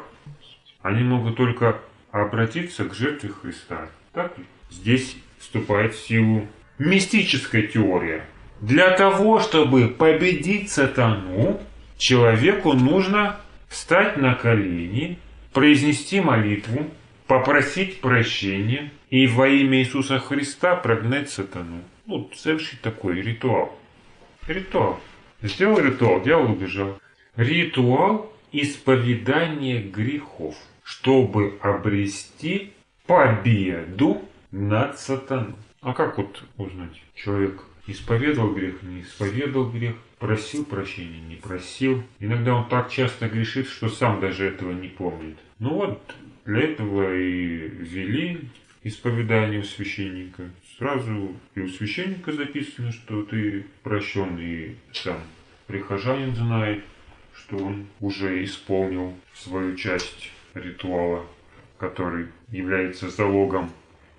Они 0.82 1.04
могут 1.04 1.36
только 1.36 1.80
обратиться 2.12 2.86
к 2.86 2.94
жертве 2.94 3.30
Христа. 3.30 3.90
Так? 4.14 4.34
Здесь 4.70 5.18
вступает 5.40 5.94
в 5.94 6.00
силу 6.00 6.48
мистическая 6.78 7.64
теория. 7.64 8.26
Для 8.62 8.92
того, 8.92 9.40
чтобы 9.40 9.88
победить 9.88 10.70
сатану, 10.70 11.60
человеку 11.98 12.74
нужно 12.74 13.38
встать 13.68 14.18
на 14.18 14.36
колени, 14.36 15.18
произнести 15.52 16.22
молитву, 16.22 16.88
попросить 17.32 18.02
прощения 18.02 18.92
и 19.10 19.26
во 19.26 19.48
имя 19.48 19.80
Иисуса 19.80 20.20
Христа 20.20 20.76
прогнать 20.76 21.30
сатану. 21.30 21.82
Ну, 22.06 22.30
совершить 22.36 22.82
такой 22.82 23.22
ритуал. 23.22 23.80
Ритуал. 24.50 25.00
Сделал 25.42 25.80
ритуал, 25.80 26.22
дьявол 26.22 26.52
убежал. 26.52 27.00
Ритуал 27.38 28.34
исповедания 28.52 29.82
грехов, 29.82 30.58
чтобы 30.84 31.58
обрести 31.62 32.74
победу 33.08 34.24
над 34.52 35.00
сатаной. 35.00 35.56
А 35.80 35.94
как 35.94 36.18
вот 36.18 36.44
узнать? 36.58 37.02
Человек 37.16 37.64
исповедовал 37.88 38.54
грех, 38.54 38.84
не 38.84 39.04
исповедовал 39.04 39.72
грех, 39.72 39.96
просил 40.20 40.66
прощения, 40.66 41.22
не 41.22 41.38
просил. 41.38 42.04
Иногда 42.20 42.56
он 42.56 42.68
так 42.68 42.92
часто 42.92 43.30
грешит, 43.30 43.70
что 43.70 43.88
сам 43.88 44.20
даже 44.20 44.46
этого 44.50 44.74
не 44.74 44.90
помнит. 44.90 45.38
Ну 45.60 45.76
вот, 45.76 46.14
для 46.46 46.62
этого 46.62 47.16
и 47.16 47.68
ввели 47.70 48.42
исповедание 48.84 49.60
у 49.60 49.64
священника. 49.64 50.50
Сразу 50.78 51.36
и 51.56 51.62
у 51.62 51.68
священника 51.68 52.32
записано, 52.32 52.92
что 52.92 53.24
ты 53.24 53.66
прощен, 53.84 54.38
и 54.40 54.76
сам 54.92 55.20
прихожанин 55.68 56.36
знает, 56.36 56.84
что 57.34 57.58
он 57.58 57.88
уже 58.00 58.44
исполнил 58.44 59.16
свою 59.34 59.76
часть 59.76 60.32
ритуала, 60.54 61.26
который 61.78 62.28
является 62.50 63.10
залогом 63.10 63.72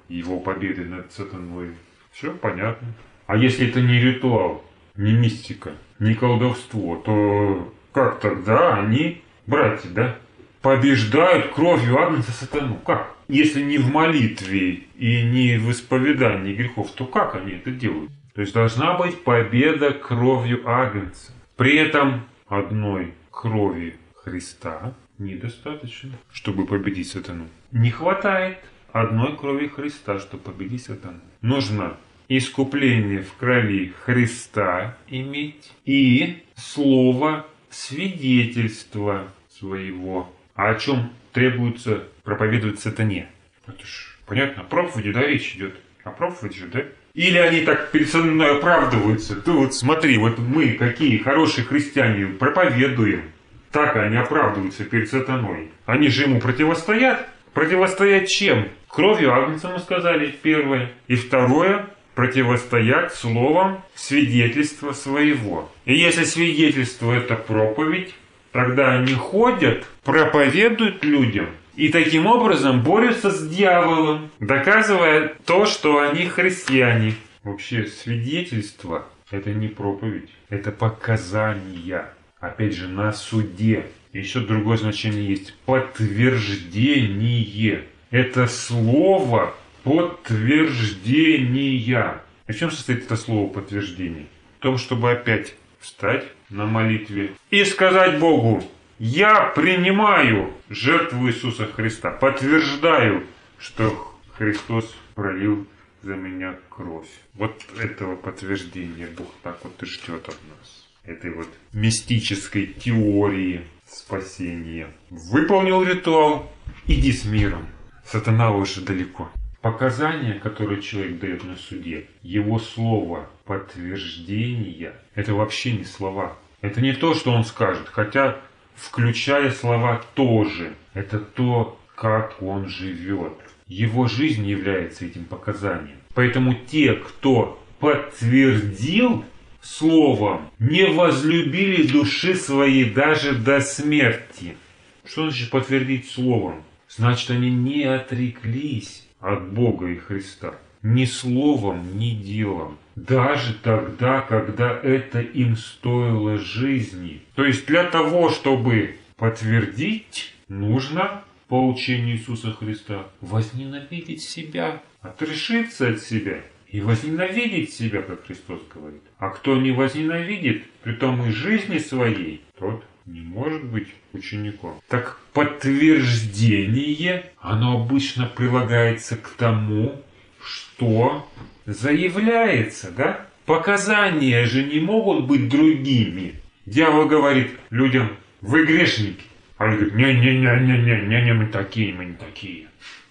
его 0.08 0.40
победы 0.40 0.85
над 0.85 1.12
сатаной. 1.12 1.70
Все 2.12 2.32
понятно. 2.32 2.88
А 3.26 3.37
если 3.37 3.68
это 3.68 3.80
не 3.80 4.00
ритуал, 4.00 4.64
не 4.96 5.12
мистика, 5.12 5.72
не 5.98 6.14
колдовство, 6.14 6.96
то 6.96 7.72
как 7.92 8.20
тогда 8.20 8.78
они, 8.78 9.22
братья, 9.46 9.88
да, 9.90 10.18
побеждают 10.62 11.53
кровью 11.53 11.98
Агнца 11.98 12.33
сатану? 12.33 12.77
Как? 12.77 13.14
Если 13.29 13.62
не 13.62 13.79
в 13.79 13.90
молитве 13.90 14.85
и 14.96 15.22
не 15.22 15.59
в 15.59 15.70
исповедании 15.70 16.55
грехов, 16.55 16.90
то 16.92 17.05
как 17.05 17.35
они 17.35 17.53
это 17.53 17.70
делают? 17.70 18.11
То 18.35 18.40
есть 18.40 18.55
должна 18.55 18.96
быть 18.96 19.25
победа 19.25 19.92
кровью 19.92 20.68
Агнца. 20.68 21.33
При 21.57 21.77
этом 21.77 22.22
одной 22.48 23.12
крови 23.31 23.96
Христа 24.14 24.94
недостаточно, 25.18 26.12
чтобы 26.33 26.66
победить 26.66 27.09
сатану. 27.09 27.46
Не 27.72 27.90
хватает 27.90 28.59
одной 28.92 29.37
крови 29.37 29.68
Христа, 29.68 30.18
чтобы 30.18 30.44
победить 30.44 30.85
сатану. 30.85 31.20
Нужно 31.40 31.96
искупление 32.29 33.22
в 33.22 33.35
крови 33.35 33.92
Христа 34.05 34.96
иметь 35.09 35.72
и 35.85 36.42
слово 36.57 37.46
свидетельства 37.70 39.29
своего. 39.51 40.31
А 40.54 40.70
о 40.70 40.74
чем 40.74 41.10
требуется 41.32 42.04
проповедовать 42.24 42.80
сатане? 42.80 43.28
Это 43.66 43.86
ж 43.86 44.18
понятно, 44.26 44.62
о 44.62 44.66
проповеди, 44.66 45.12
да, 45.12 45.22
речь 45.22 45.54
идет. 45.54 45.74
О 46.04 46.10
проповеди 46.10 46.58
же, 46.58 46.66
да? 46.66 46.84
Или 47.14 47.38
они 47.38 47.60
так 47.60 47.90
перед 47.90 48.12
мной 48.14 48.56
оправдываются. 48.56 49.36
Ты 49.36 49.52
вот 49.52 49.74
смотри, 49.74 50.16
вот 50.18 50.38
мы 50.38 50.72
какие 50.72 51.18
хорошие 51.18 51.64
христиане 51.64 52.26
проповедуем. 52.26 53.24
Так 53.70 53.96
они 53.96 54.16
оправдываются 54.16 54.84
перед 54.84 55.10
сатаной. 55.10 55.70
Они 55.86 56.08
же 56.08 56.24
ему 56.24 56.40
противостоят. 56.40 57.28
Противостоять 57.54 58.30
чем? 58.30 58.68
Кровью 58.88 59.32
Агнца, 59.32 59.68
мы 59.68 59.78
сказали, 59.78 60.34
первое. 60.42 60.90
И 61.06 61.16
второе, 61.16 61.86
противостоять 62.14 63.14
словом 63.14 63.82
свидетельства 63.94 64.92
своего. 64.92 65.70
И 65.84 65.94
если 65.94 66.24
свидетельство 66.24 67.12
это 67.12 67.36
проповедь, 67.36 68.14
тогда 68.52 68.92
они 68.92 69.14
ходят, 69.14 69.84
проповедуют 70.04 71.04
людям 71.04 71.48
и 71.74 71.88
таким 71.88 72.26
образом 72.26 72.82
борются 72.82 73.30
с 73.30 73.48
дьяволом, 73.48 74.30
доказывая 74.40 75.34
то, 75.46 75.64
что 75.64 76.00
они 76.00 76.26
христиане. 76.26 77.14
Вообще 77.42 77.86
свидетельство– 77.86 79.06
это 79.30 79.50
не 79.50 79.68
проповедь, 79.68 80.28
это 80.48 80.70
показания. 80.70 82.06
Опять 82.38 82.74
же, 82.74 82.88
на 82.88 83.12
суде. 83.12 83.86
Еще 84.12 84.40
другое 84.40 84.76
значение 84.76 85.26
есть– 85.26 85.54
подтверждение. 85.64 87.84
Это 88.10 88.46
слово 88.46 89.54
подтверждения. 89.84 92.20
В 92.46 92.54
чем 92.54 92.70
состоит 92.70 93.04
это 93.04 93.16
слово 93.16 93.48
подтверждение? 93.48 94.26
В 94.58 94.62
том, 94.62 94.76
чтобы 94.76 95.10
опять 95.10 95.54
встать 95.82 96.24
на 96.48 96.66
молитве 96.66 97.34
и 97.50 97.64
сказать 97.64 98.18
Богу, 98.18 98.64
я 98.98 99.46
принимаю 99.54 100.54
жертву 100.70 101.28
Иисуса 101.28 101.66
Христа, 101.66 102.10
подтверждаю, 102.10 103.26
что 103.58 104.16
Христос 104.38 104.94
пролил 105.14 105.66
за 106.02 106.14
меня 106.14 106.56
кровь. 106.68 107.08
Вот 107.34 107.60
этого 107.78 108.16
подтверждения 108.16 109.08
Бог 109.16 109.28
так 109.42 109.58
вот 109.64 109.82
и 109.82 109.86
ждет 109.86 110.28
от 110.28 110.38
нас. 110.48 110.88
Этой 111.04 111.32
вот 111.32 111.48
мистической 111.72 112.66
теории 112.66 113.62
спасения. 113.86 114.88
Выполнил 115.10 115.82
ритуал, 115.82 116.50
иди 116.86 117.12
с 117.12 117.24
миром. 117.24 117.66
Сатана 118.04 118.52
уже 118.52 118.80
далеко. 118.82 119.30
Показания, 119.60 120.34
которые 120.34 120.82
человек 120.82 121.18
дает 121.18 121.44
на 121.44 121.56
суде, 121.56 122.06
его 122.22 122.58
слово 122.58 123.28
подтверждения, 123.44 124.94
это 125.14 125.35
вообще 125.35 125.72
не 125.72 125.85
слова. 125.85 126.37
Это 126.61 126.81
не 126.81 126.92
то, 126.92 127.14
что 127.14 127.33
он 127.33 127.44
скажет, 127.44 127.88
хотя 127.88 128.38
включая 128.76 129.50
слова 129.50 130.02
тоже. 130.14 130.74
Это 130.94 131.18
то, 131.18 131.78
как 131.94 132.42
он 132.42 132.68
живет. 132.68 133.35
Его 133.66 134.07
жизнь 134.07 134.46
является 134.46 135.07
этим 135.07 135.24
показанием. 135.24 135.96
Поэтому 136.14 136.55
те, 136.55 136.94
кто 136.94 137.62
подтвердил 137.78 139.24
словом, 139.62 140.50
не 140.59 140.87
возлюбили 140.87 141.87
души 141.87 142.35
своей 142.35 142.85
даже 142.90 143.35
до 143.35 143.61
смерти. 143.61 144.57
Что 145.05 145.31
значит 145.31 145.50
подтвердить 145.50 146.11
словом? 146.11 146.62
Значит, 146.88 147.31
они 147.31 147.50
не 147.50 147.85
отреклись 147.85 149.09
от 149.20 149.52
Бога 149.52 149.87
и 149.87 149.96
Христа. 149.96 150.55
Ни 150.82 151.04
словом, 151.04 151.98
ни 151.98 152.10
делом. 152.10 152.78
Даже 152.96 153.54
тогда, 153.54 154.20
когда 154.20 154.78
это 154.82 155.20
им 155.20 155.56
стоило 155.56 156.38
жизни. 156.38 157.22
То 157.34 157.44
есть 157.44 157.66
для 157.66 157.84
того, 157.84 158.30
чтобы 158.30 158.96
подтвердить, 159.16 160.34
нужно 160.48 161.22
по 161.48 161.68
учению 161.68 162.16
Иисуса 162.16 162.52
Христа? 162.52 163.06
Возненавидеть 163.20 164.22
себя, 164.22 164.82
отрешиться 165.00 165.90
от 165.90 166.00
себя 166.00 166.40
и 166.68 166.80
возненавидеть 166.80 167.72
себя, 167.72 168.02
как 168.02 168.26
Христос 168.26 168.60
говорит. 168.74 169.02
А 169.18 169.28
кто 169.30 169.56
не 169.56 169.70
возненавидит, 169.70 170.64
при 170.82 170.94
том 170.94 171.22
и 171.28 171.30
жизни 171.30 171.78
своей, 171.78 172.42
тот 172.58 172.82
не 173.06 173.20
может 173.20 173.64
быть 173.64 173.88
учеником. 174.12 174.80
Так 174.88 175.20
подтверждение, 175.32 177.30
оно 177.40 177.82
обычно 177.82 178.26
прилагается 178.26 179.16
к 179.16 179.28
тому, 179.30 180.02
что 180.44 181.28
заявляется, 181.66 182.90
да? 182.90 183.26
Показания 183.46 184.44
же 184.44 184.62
не 184.62 184.81
могут 184.81 185.26
быть 185.26 185.48
другими. 185.48 186.35
Дьявол 186.66 187.07
говорит 187.07 187.50
людям, 187.70 188.16
вы 188.40 188.64
грешники. 188.64 189.24
А 189.59 189.66
они 189.66 189.76
говорят, 189.76 189.94
не-не-не-не-не-не, 189.94 191.35
мы 191.35 191.46
такие, 191.46 191.92
мы 191.94 192.07
не 192.07 192.14
такие. 192.14 192.66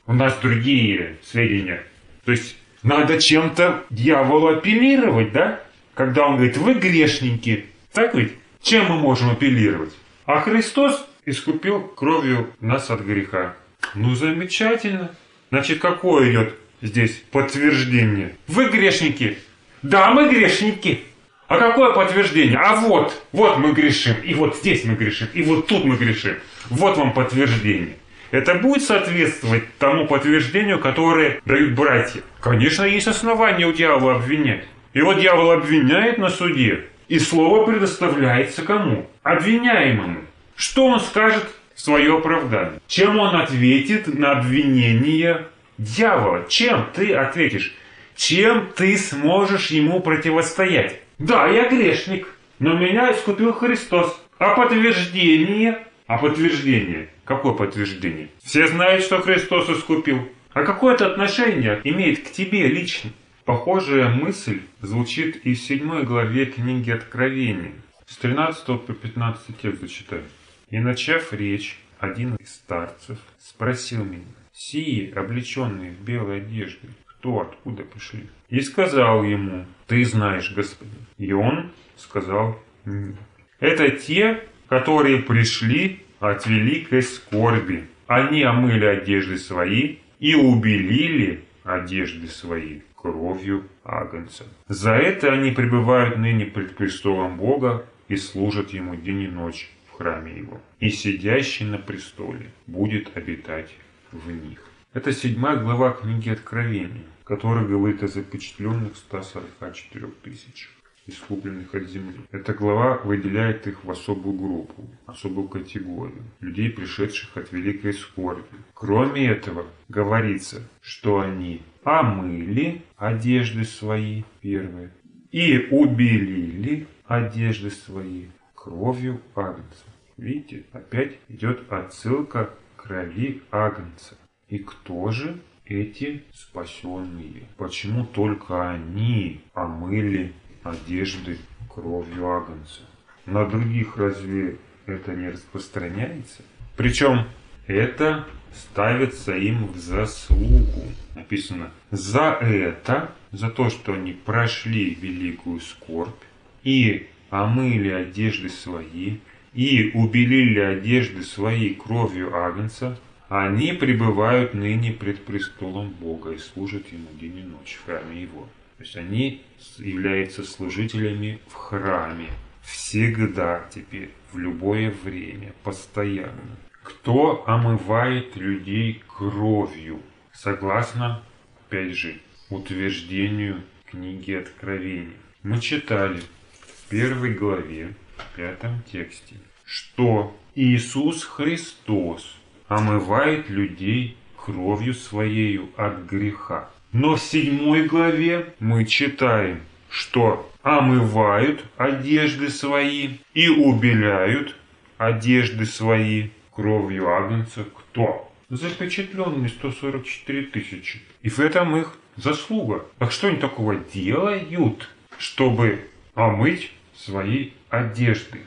У 0.08 0.14
нас 0.14 0.38
другие 0.42 1.18
сведения. 1.24 1.84
То 2.26 2.32
есть 2.32 2.58
надо 2.84 3.22
чем-то 3.22 3.86
дьяволу 3.90 4.48
апеллировать, 4.48 5.32
да? 5.32 5.62
Когда 5.94 6.28
он 6.28 6.36
говорит, 6.36 6.58
вы 6.58 6.74
грешники. 6.76 7.66
Так 7.94 8.16
ведь? 8.16 8.34
Чем 8.62 8.86
мы 8.88 8.98
можем 8.98 9.30
апеллировать? 9.30 9.94
А 10.26 10.40
Христос 10.42 11.08
искупил 11.26 11.82
кровью 11.82 12.54
нас 12.60 12.90
от 12.90 13.02
греха. 13.02 13.56
Ну, 13.96 14.16
замечательно. 14.16 15.12
Значит, 15.50 15.80
какое 15.80 16.32
идет 16.32 16.56
здесь 16.82 17.24
подтверждение? 17.32 18.36
Вы 18.48 18.70
грешники. 18.70 19.38
Да, 19.82 20.12
мы 20.12 20.30
грешники. 20.30 21.02
А 21.48 21.58
какое 21.58 21.92
подтверждение? 21.92 22.58
А 22.58 22.76
вот, 22.76 23.22
вот 23.34 23.58
мы 23.58 23.74
грешим, 23.74 24.16
и 24.24 24.34
вот 24.34 24.56
здесь 24.56 24.86
мы 24.86 24.96
грешим, 24.96 25.28
и 25.34 25.44
вот 25.44 25.68
тут 25.68 25.84
мы 25.84 25.98
грешим. 25.98 26.36
Вот 26.70 26.98
вам 26.98 27.12
подтверждение. 27.12 27.96
Это 28.32 28.56
будет 28.56 28.84
соответствовать 28.84 29.64
тому 29.78 30.08
подтверждению, 30.08 30.80
которое 30.80 31.42
дают 31.46 31.74
братья. 31.74 32.22
Конечно, 32.40 32.84
есть 32.84 33.08
основания 33.08 33.68
у 33.68 33.74
дьявола 33.74 34.16
обвинять. 34.16 34.64
И 34.94 35.02
вот 35.02 35.20
дьявол 35.20 35.52
обвиняет 35.52 36.18
на 36.18 36.30
суде, 36.30 36.86
и 37.10 37.20
слово 37.20 37.66
предоставляется 37.66 38.62
кому? 38.62 39.10
Обвиняемому. 39.24 40.22
Что 40.56 40.86
он 40.86 41.02
скажет 41.02 41.46
в 41.76 41.82
свое 41.82 42.18
оправдание? 42.18 42.80
Чем 42.88 43.20
он 43.20 43.36
ответит 43.36 44.08
на 44.18 44.32
обвинение 44.32 45.48
дьявола? 45.82 46.46
Чем 46.48 46.88
ты 46.94 47.14
ответишь? 47.14 47.76
Чем 48.16 48.70
ты 48.76 48.98
сможешь 48.98 49.72
ему 49.72 50.00
противостоять? 50.00 51.00
Да, 51.18 51.48
я 51.48 51.70
грешник, 51.70 52.28
но 52.60 52.74
меня 52.78 53.12
искупил 53.12 53.54
Христос. 53.54 54.20
А 54.38 54.56
подтверждение? 54.56 55.86
А 56.08 56.18
подтверждение? 56.18 57.10
Какое 57.26 57.54
подтверждение? 57.54 58.30
Все 58.44 58.68
знают, 58.68 59.04
что 59.04 59.22
Христос 59.22 59.70
искупил. 59.70 60.30
А 60.54 60.64
какое 60.64 60.96
это 60.96 61.08
отношение 61.08 61.80
имеет 61.84 62.28
к 62.28 62.32
тебе 62.32 62.68
лично? 62.68 63.12
Похожая 63.46 64.10
мысль 64.10 64.62
звучит 64.82 65.46
и 65.46 65.54
в 65.56 65.60
7 65.60 66.04
главе 66.04 66.46
книги 66.46 66.92
Откровения. 66.92 67.72
С 68.06 68.18
13 68.18 68.66
по 68.66 68.94
15 68.94 69.62
текст 69.62 69.82
зачитаю. 69.82 70.24
«И 70.70 70.80
начав 70.80 71.34
речь, 71.34 71.80
один 72.00 72.36
из 72.36 72.56
старцев 72.56 73.18
спросил 73.40 74.04
меня, 74.04 74.26
сии, 74.62 75.12
облеченные 75.12 75.92
в 75.92 76.02
белой 76.02 76.38
одежды, 76.38 76.88
кто 77.06 77.42
откуда 77.42 77.84
пришли? 77.84 78.28
И 78.50 78.62
сказал 78.62 79.24
ему, 79.24 79.66
ты 79.88 80.06
знаешь, 80.06 80.54
господин. 80.54 81.06
И 81.18 81.32
он 81.34 81.72
сказал, 81.98 82.60
нет. 82.86 83.16
Это 83.60 83.90
те, 83.92 84.44
которые 84.68 85.20
пришли 85.20 86.00
от 86.20 86.46
великой 86.46 87.02
скорби. 87.02 87.86
Они 88.08 88.44
омыли 88.44 88.86
одежды 88.86 89.38
свои 89.38 89.98
и 90.20 90.36
убелили 90.36 91.44
одежды 91.64 92.28
свои 92.28 92.82
кровью 92.96 93.68
Агнца. 93.84 94.46
За 94.68 94.92
это 94.92 95.32
они 95.34 95.52
пребывают 95.52 96.18
ныне 96.18 96.46
пред 96.46 96.76
престолом 96.76 97.38
Бога 97.38 97.86
и 98.08 98.16
служат 98.16 98.72
Ему 98.72 98.96
день 98.96 99.24
и 99.24 99.28
ночь 99.28 99.70
в 99.88 99.98
храме 99.98 100.38
Его. 100.38 100.62
И 100.80 100.90
сидящий 100.90 101.66
на 101.66 101.78
престоле 101.78 102.52
будет 102.68 103.16
обитать 103.16 103.70
в 104.12 104.32
них. 104.32 104.64
Это 104.94 105.14
седьмая 105.14 105.58
глава 105.58 105.92
книги 105.92 106.30
Откровения, 106.30 107.06
которая 107.24 107.66
говорит 107.66 108.04
о 108.04 108.08
запечатленных 108.08 108.96
144 108.98 110.08
тысячах 110.24 110.70
искупленных 111.08 111.74
от 111.74 111.88
земли. 111.88 112.22
Эта 112.32 112.54
глава 112.54 112.98
выделяет 113.04 113.68
их 113.68 113.84
в 113.84 113.92
особую 113.92 114.38
группу, 114.38 114.88
особую 115.06 115.48
категорию 115.48 116.24
людей, 116.40 116.70
пришедших 116.70 117.36
от 117.38 117.52
великой 117.52 117.94
скорби. 117.94 118.44
Кроме 118.74 119.28
этого, 119.28 119.66
говорится, 119.90 120.62
что 120.82 121.20
они 121.20 121.62
омыли 121.84 122.84
одежды 122.98 123.66
свои, 123.66 124.24
первые, 124.42 124.92
и 125.32 125.68
убелили 125.72 126.88
одежды 127.06 127.72
свои 127.72 128.26
кровью 128.54 129.22
Агнца. 129.36 129.86
Видите, 130.18 130.66
опять 130.72 131.18
идет 131.30 131.72
отсылка 131.72 132.54
крови 132.82 133.42
Агнца. 133.52 134.18
И 134.48 134.60
кто 134.60 135.12
же 135.12 135.40
эти 135.66 136.24
спасенные? 136.34 137.44
Почему 137.58 138.06
только 138.06 138.72
они 138.72 139.42
омыли 139.54 140.34
одежды 140.64 141.38
кровью 141.70 142.30
Агнца? 142.30 142.82
На 143.26 143.46
других 143.46 143.98
разве 143.98 144.58
это 144.86 145.16
не 145.16 145.30
распространяется? 145.30 146.44
Причем 146.76 147.28
это 147.68 148.28
ставится 148.54 149.36
им 149.36 149.68
в 149.68 149.78
заслугу. 149.78 150.84
Написано 151.16 151.72
«За 151.92 152.38
это, 152.42 153.14
за 153.32 153.50
то, 153.50 153.70
что 153.70 153.94
они 153.94 154.14
прошли 154.14 154.96
великую 154.96 155.60
скорбь 155.62 156.24
и 156.64 157.08
омыли 157.30 157.90
одежды 157.90 158.50
свои, 158.50 159.20
и 159.54 159.92
убелили 159.94 160.60
одежды 160.60 161.24
свои 161.24 161.74
кровью 161.74 162.36
Агнца, 162.36 162.98
они 163.30 163.74
пребывают 163.74 164.54
ныне 164.54 164.92
пред 164.92 165.26
престолом 165.26 165.90
Бога 165.90 166.32
и 166.32 166.38
служат 166.38 166.92
Ему 166.92 167.08
день 167.20 167.40
и 167.40 167.44
ночь 167.44 167.80
в 167.82 167.86
храме 167.86 168.22
Его». 168.24 168.48
То 168.78 168.84
есть 168.84 168.98
они 168.98 169.42
являются 169.78 170.44
служителями 170.44 171.40
в 171.48 171.54
храме 171.54 172.30
всегда 172.64 173.66
теперь, 173.70 174.10
в 174.32 174.38
любое 174.38 174.92
время, 175.04 175.54
постоянно. 175.64 176.58
Кто 176.84 177.44
омывает 177.48 178.36
людей 178.36 179.04
кровью? 179.08 180.00
Согласно, 180.34 181.22
опять 181.68 181.96
же, 181.96 182.16
утверждению 182.50 183.62
книги 183.86 184.34
Откровения. 184.34 185.14
Мы 185.44 185.60
читали 185.60 186.22
в 186.52 186.90
первой 186.90 187.34
главе, 187.34 187.94
в 188.22 188.36
пятом 188.36 188.84
тексте, 188.92 189.36
что 189.66 190.36
Иисус 190.56 191.24
Христос 191.24 192.36
омывает 192.68 193.50
людей 193.50 194.18
кровью 194.38 194.94
Своею 194.94 195.70
от 195.78 196.06
греха. 196.06 196.70
Но 196.92 197.16
в 197.16 197.22
седьмой 197.22 197.88
главе 197.88 198.54
мы 198.60 198.86
читаем, 198.86 199.62
что 199.90 200.52
омывают 200.62 201.64
одежды 201.78 202.50
свои 202.50 203.18
и 203.34 203.50
убеляют 203.50 204.56
одежды 204.98 205.66
свои 205.66 206.30
кровью 206.52 207.10
Агнца 207.10 207.64
кто? 207.64 208.32
Запечатленные 208.50 209.50
144 209.50 210.44
тысячи. 210.48 211.02
И 211.22 211.30
в 211.30 211.40
этом 211.40 211.78
их 211.78 211.98
заслуга. 212.18 212.86
Так 213.00 213.12
что 213.12 213.28
они 213.28 213.38
такого 213.38 213.76
делают, 213.76 214.90
чтобы 215.18 215.88
омыть 216.14 216.72
свои 216.94 217.52
одежды? 217.72 218.42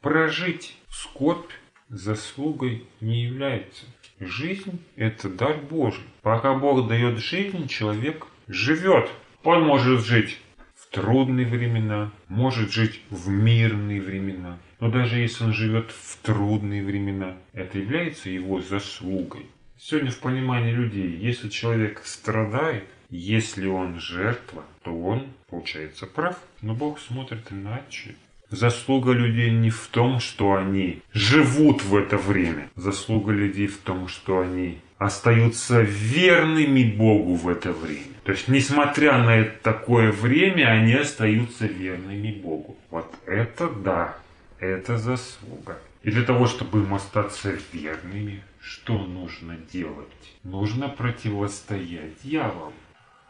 Прожить 0.00 0.76
скорбь 0.90 1.50
заслугой 1.88 2.84
не 3.00 3.24
является. 3.24 3.84
Жизнь– 4.18 4.80
это 4.96 5.28
дар 5.28 5.58
Божий. 5.58 6.04
Пока 6.22 6.54
Бог 6.54 6.88
дает 6.88 7.18
жизнь, 7.18 7.68
человек 7.68 8.26
живет. 8.48 9.10
Он 9.42 9.64
может 9.64 10.04
жить 10.04 10.38
в 10.74 10.88
трудные 10.88 11.46
времена, 11.46 12.10
может 12.28 12.72
жить 12.72 13.00
в 13.10 13.28
мирные 13.28 14.00
времена. 14.00 14.58
Но 14.80 14.90
даже 14.90 15.18
если 15.18 15.44
он 15.44 15.52
живет 15.52 15.90
в 15.90 16.16
трудные 16.22 16.82
времена, 16.82 17.36
это 17.52 17.78
является 17.78 18.30
его 18.30 18.60
заслугой. 18.60 19.46
Сегодня 19.78 20.10
в 20.10 20.18
понимании 20.20 20.72
людей, 20.72 21.16
если 21.16 21.50
человек 21.50 22.02
страдает, 22.04 22.84
если 23.10 23.66
он 23.66 24.00
жертва, 24.00 24.64
то 24.82 24.98
он, 24.98 25.26
получается, 25.50 26.06
прав. 26.06 26.38
Но 26.62 26.74
Бог 26.74 26.98
смотрит 26.98 27.52
иначе. 27.52 28.16
Заслуга 28.54 29.12
людей 29.12 29.50
не 29.50 29.70
в 29.70 29.88
том, 29.90 30.20
что 30.20 30.54
они 30.54 31.02
живут 31.12 31.82
в 31.82 31.96
это 31.96 32.16
время. 32.16 32.70
Заслуга 32.76 33.32
людей 33.32 33.66
в 33.66 33.78
том, 33.78 34.06
что 34.06 34.40
они 34.40 34.78
остаются 34.98 35.82
верными 35.82 36.84
Богу 36.84 37.34
в 37.34 37.48
это 37.48 37.72
время. 37.72 38.14
То 38.22 38.32
есть, 38.32 38.48
несмотря 38.48 39.18
на 39.18 39.44
такое 39.44 40.12
время, 40.12 40.68
они 40.68 40.94
остаются 40.94 41.66
верными 41.66 42.30
Богу. 42.30 42.76
Вот 42.90 43.12
это 43.26 43.68
да, 43.68 44.16
это 44.60 44.98
заслуга. 44.98 45.78
И 46.04 46.10
для 46.10 46.22
того, 46.22 46.46
чтобы 46.46 46.78
им 46.80 46.94
остаться 46.94 47.58
верными, 47.72 48.42
что 48.60 48.98
нужно 48.98 49.56
делать? 49.72 50.08
Нужно 50.44 50.88
противостоять 50.88 52.22
дьяволу. 52.22 52.72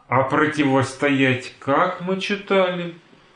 А 0.06 0.22
противостоять 0.24 1.54
как 1.58 2.02
мы 2.02 2.20
читали 2.20 2.94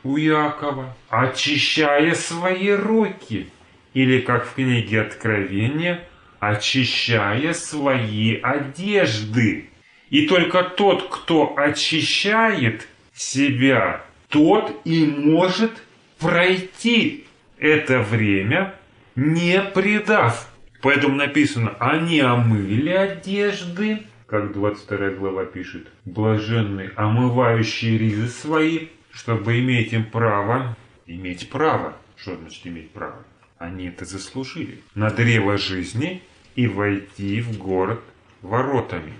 у 0.08 0.16
Якова? 0.16 0.96
Очищая 1.10 2.14
свои 2.14 2.70
руки. 2.70 3.48
Или 3.94 4.20
как 4.20 4.46
в 4.46 4.54
книге 4.54 5.02
Откровения, 5.02 6.00
очищая 6.40 7.52
свои 7.52 8.40
одежды. 8.40 9.70
И 10.10 10.26
только 10.26 10.62
тот, 10.62 11.08
кто 11.10 11.54
очищает 11.56 12.88
себя, 13.14 14.02
тот 14.28 14.80
и 14.84 15.04
может 15.04 15.72
пройти 16.18 17.26
это 17.58 18.00
время, 18.00 18.74
не 19.16 19.60
предав. 19.60 20.48
Поэтому 20.80 21.16
написано, 21.16 21.74
они 21.80 22.20
омыли 22.20 22.90
одежды, 22.90 24.02
как 24.26 24.52
22 24.52 25.10
глава 25.10 25.44
пишет, 25.44 25.88
блаженные, 26.04 26.92
омывающие 26.94 27.98
ризы 27.98 28.28
свои, 28.28 28.88
чтобы 29.12 29.58
иметь 29.60 29.92
им 29.92 30.04
право, 30.04 30.76
иметь 31.06 31.50
право. 31.50 31.96
Что 32.16 32.36
значит 32.36 32.66
иметь 32.66 32.90
право? 32.90 33.24
Они 33.58 33.86
это 33.86 34.04
заслужили. 34.04 34.82
На 34.94 35.10
древо 35.10 35.58
жизни 35.58 36.22
и 36.54 36.66
войти 36.66 37.40
в 37.40 37.58
город 37.58 38.02
воротами. 38.42 39.14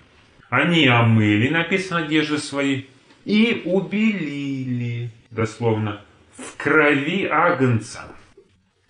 Они 0.51 0.87
омыли, 0.87 1.49
написано, 1.49 2.05
одежды 2.05 2.39
свои, 2.39 2.85
и 3.25 3.63
убелили, 3.65 5.11
дословно, 5.31 6.03
в 6.37 6.57
крови 6.57 7.27
агнца. 7.27 8.05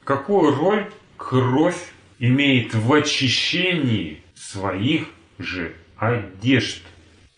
Какую 0.04 0.54
роль 0.54 0.86
кровь 1.16 1.92
имеет 2.18 2.74
в 2.74 2.92
очищении 2.92 4.22
своих 4.34 5.08
же 5.38 5.74
одежд? 5.96 6.82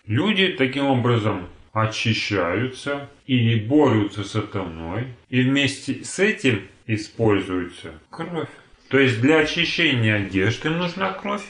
Люди 0.06 0.48
таким 0.48 0.86
образом 0.86 1.48
очищаются 1.72 3.08
или 3.30 3.60
борются 3.60 4.24
с 4.24 4.32
сатаной, 4.32 5.06
и 5.28 5.42
вместе 5.42 6.02
с 6.02 6.18
этим 6.18 6.62
используется 6.88 7.92
кровь. 8.10 8.48
То 8.88 8.98
есть 8.98 9.20
для 9.20 9.38
очищения 9.38 10.16
одежды 10.16 10.68
нужна 10.68 11.12
кровь. 11.12 11.44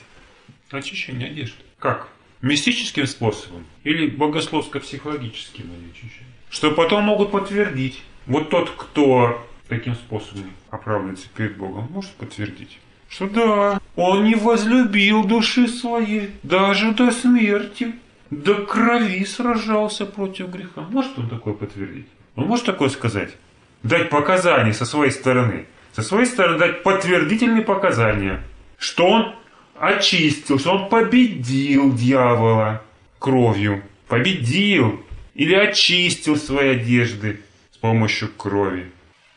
Очищение 0.71 1.29
одежды. 1.29 1.57
Как? 1.79 2.09
Мистическим 2.43 3.07
способом 3.07 3.65
или 3.83 4.11
богословско-психологическим 4.11 5.71
очищают? 5.91 6.29
Что 6.51 6.71
потом 6.73 7.05
могут 7.05 7.31
подтвердить. 7.31 8.03
Вот 8.27 8.51
тот, 8.51 8.69
кто 8.77 9.49
таким 9.69 9.95
способом 9.95 10.51
оправдывается 10.69 11.29
перед 11.35 11.57
Богом, 11.57 11.89
может 11.91 12.11
подтвердить, 12.11 12.79
что 13.09 13.27
да, 13.27 13.81
он 13.97 14.25
не 14.25 14.35
возлюбил 14.35 15.25
души 15.25 15.67
своей 15.67 16.33
даже 16.43 16.93
до 16.93 17.11
смерти, 17.11 17.95
до 18.31 18.55
крови 18.67 19.25
сражался 19.25 20.07
против 20.07 20.51
греха. 20.51 20.83
Может 20.89 21.19
он 21.19 21.29
такое 21.29 21.55
подтвердить? 21.55 22.07
Он 22.37 22.47
может 22.47 22.65
такое 22.65 22.89
сказать? 22.89 23.37
Дать 23.83 24.09
показания 24.09 24.73
со 24.73 24.85
своей 24.85 25.11
стороны. 25.11 25.67
Со 25.93 26.03
своей 26.03 26.27
стороны 26.27 26.59
дать 26.59 26.83
подтвердительные 26.85 27.63
показания, 27.63 28.45
что 28.79 29.09
он 29.09 29.35
очистил, 29.79 30.59
что 30.61 30.77
он 30.77 30.89
победил 30.89 31.93
дьявола 31.93 32.83
кровью. 33.19 33.83
Победил 34.07 35.05
или 35.35 35.55
очистил 35.55 36.37
свои 36.37 36.71
одежды 36.71 37.41
с 37.73 37.77
помощью 37.79 38.29
крови. 38.29 38.91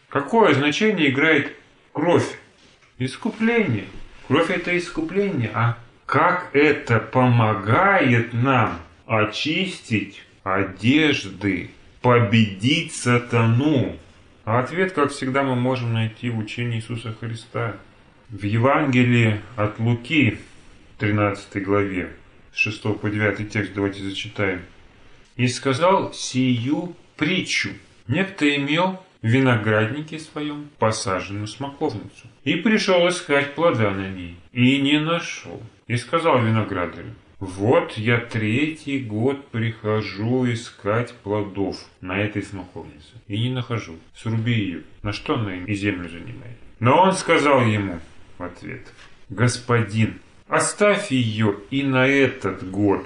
Какое 0.10 0.54
значение 0.54 1.10
играет 1.10 1.56
кровь? 1.92 2.38
Искупление. 3.00 3.86
Кровь 4.28 4.50
это 4.52 4.78
искупление. 4.78 5.50
А 5.54 5.78
как 6.06 6.50
это 6.54 7.00
помогает 7.00 8.34
нам 8.34 8.80
очистить 9.06 10.22
одежды, 10.44 11.72
победить 12.02 12.94
сатану? 12.94 13.98
А 14.46 14.60
ответ, 14.60 14.92
как 14.92 15.12
всегда, 15.12 15.44
мы 15.44 15.56
можем 15.56 15.94
найти 15.94 16.30
в 16.30 16.38
учении 16.38 16.78
Иисуса 16.78 17.16
Христа. 17.20 17.78
В 18.30 18.44
Евангелии 18.44 19.42
от 19.56 19.80
Луки, 19.80 20.40
13 20.98 21.64
главе, 21.64 22.10
с 22.54 22.58
6 22.58 23.00
по 23.00 23.10
9 23.10 23.52
текст 23.52 23.74
давайте 23.74 24.04
зачитаем. 24.04 24.62
«И 25.36 25.48
сказал 25.48 26.14
сию 26.14 26.96
притчу. 27.18 27.70
Некто 28.08 28.54
имел 28.56 29.04
в 29.22 29.28
винограднике 29.28 30.20
своем 30.20 30.70
посаженную 30.78 31.48
смоковницу. 31.48 32.28
И 32.44 32.56
пришел 32.56 33.08
искать 33.08 33.56
плода 33.56 33.92
на 33.92 34.10
ней, 34.10 34.36
и 34.52 34.82
не 34.82 35.00
нашел. 35.00 35.62
И 35.88 35.96
сказал 35.96 36.44
виноградарю, 36.44 37.16
вот 37.44 37.98
я 37.98 38.20
третий 38.20 39.00
год 39.00 39.48
прихожу 39.48 40.50
искать 40.50 41.14
плодов 41.24 41.78
на 42.00 42.22
этой 42.22 42.42
смоковнице. 42.42 43.16
И 43.28 43.38
не 43.38 43.50
нахожу. 43.50 43.96
Сруби 44.16 44.54
ее. 44.54 44.84
На 45.02 45.12
что 45.12 45.36
она 45.36 45.56
и 45.56 45.74
землю 45.74 46.08
занимает? 46.08 46.58
Но 46.80 47.02
он 47.02 47.12
сказал 47.12 47.66
ему 47.66 48.00
в 48.38 48.44
ответ, 48.44 48.88
господин, 49.30 50.20
оставь 50.48 51.12
ее 51.12 51.58
и 51.70 51.84
на 51.84 52.08
этот 52.08 52.70
год, 52.70 53.06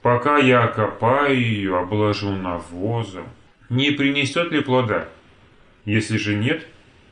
пока 0.00 0.38
я 0.38 0.64
окопаю 0.64 1.38
ее, 1.38 1.78
обложу 1.78 2.32
навозом. 2.32 3.26
Не 3.68 3.90
принесет 3.90 4.52
ли 4.52 4.62
плода? 4.62 5.06
Если 5.84 6.16
же 6.16 6.34
нет, 6.34 6.66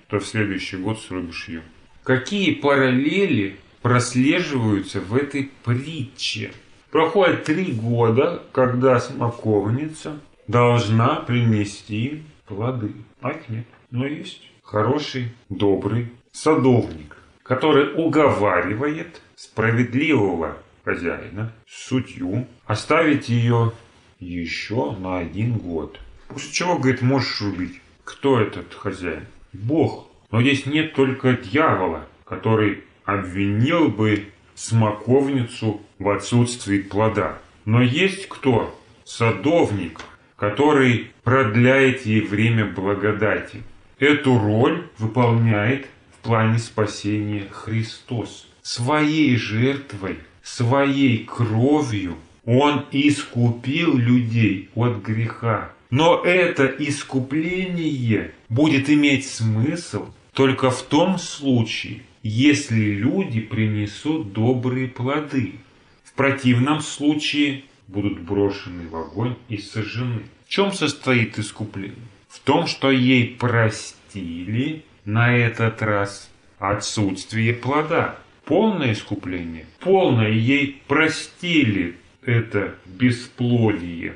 то 0.09 0.19
в 0.19 0.27
следующий 0.27 0.79
год 0.79 0.99
срубишь 0.99 1.49
ее. 1.49 1.62
Какие 2.05 2.55
параллели 2.55 3.57
прослеживаются 3.85 4.99
в 4.99 5.14
этой 5.14 5.51
притче? 5.62 6.53
Проходит 6.91 7.45
три 7.45 7.72
года, 7.72 8.43
когда 8.53 8.99
смоковница 8.99 10.18
должна 10.49 11.16
принести 11.16 12.22
плоды. 12.47 12.93
А 13.20 13.32
их 13.32 13.47
нет. 13.51 13.66
Но 13.91 14.07
есть 14.07 14.41
хороший, 14.62 15.35
добрый 15.51 16.11
садовник, 16.32 17.18
который 17.43 17.93
уговаривает 17.95 19.20
справедливого 19.37 20.57
хозяина, 20.82 21.53
судью, 21.68 22.47
оставить 22.64 23.28
ее 23.28 23.74
еще 24.18 24.93
на 24.93 25.18
один 25.18 25.59
год. 25.59 26.01
После 26.28 26.51
чего, 26.53 26.78
говорит, 26.78 27.03
можешь 27.03 27.43
убить. 27.43 27.82
Кто 28.05 28.41
этот 28.41 28.72
хозяин? 28.72 29.26
Бог. 29.53 30.09
Но 30.30 30.41
здесь 30.41 30.64
нет 30.64 30.95
только 30.95 31.35
дьявола, 31.35 32.07
который 32.24 32.82
обвинил 33.05 33.89
бы 33.89 34.27
смоковницу 34.55 35.81
в 35.99 36.09
отсутствии 36.09 36.79
плода. 36.79 37.39
Но 37.65 37.83
есть 37.83 38.29
кто? 38.29 38.79
Садовник, 39.05 40.01
который 40.37 41.11
продляет 41.23 42.07
ей 42.07 42.21
время 42.21 42.67
благодати. 42.67 43.63
Эту 43.99 44.39
роль 44.39 44.87
выполняет 44.99 45.87
в 46.13 46.25
плане 46.25 46.59
спасения 46.59 47.47
Христос. 47.51 48.47
Своей 48.63 49.37
жертвой, 49.37 50.19
своей 50.43 51.25
кровью 51.25 52.17
Он 52.47 52.85
искупил 52.93 53.97
людей 53.97 54.71
от 54.75 55.03
греха. 55.03 55.71
Но 55.91 56.23
это 56.25 56.67
искупление 56.67 58.33
будет 58.49 58.91
иметь 58.91 59.27
смысл 59.29 60.07
только 60.33 60.71
в 60.71 60.83
том 60.83 61.19
случае, 61.19 62.03
если 62.25 62.95
люди 62.95 63.41
принесут 63.41 64.33
добрые 64.33 64.89
плоды. 64.89 65.57
В 66.05 66.14
противном 66.14 66.81
случае 66.81 67.64
будут 67.87 68.20
брошены 68.20 68.89
в 68.89 68.97
огонь 68.97 69.37
и 69.49 69.59
сожжены. 69.59 70.22
В 70.47 70.49
чем 70.49 70.72
состоит 70.72 71.39
искупление? 71.39 71.99
В 72.29 72.41
том, 72.41 72.66
что 72.66 72.91
ей 72.91 73.37
простили 73.39 74.85
на 75.05 75.37
этот 75.37 75.83
раз 75.83 76.31
отсутствие 76.59 77.53
плода. 77.53 78.16
Полное 78.47 78.93
искупление. 78.95 79.66
Полное 79.81 80.31
ей 80.31 80.83
простили 80.89 81.97
это 82.25 82.75
бесплодие. 82.87 84.14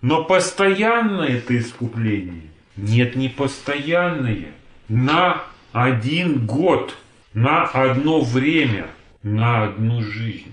Но 0.00 0.24
постоянное 0.24 1.28
это 1.28 1.58
искупление? 1.58 2.48
Нет, 2.76 3.16
не 3.16 3.28
постоянное. 3.28 4.52
На 4.88 5.42
один 5.72 6.46
год, 6.46 6.96
на 7.32 7.64
одно 7.64 8.20
время, 8.20 8.88
на 9.22 9.64
одну 9.64 10.02
жизнь. 10.02 10.52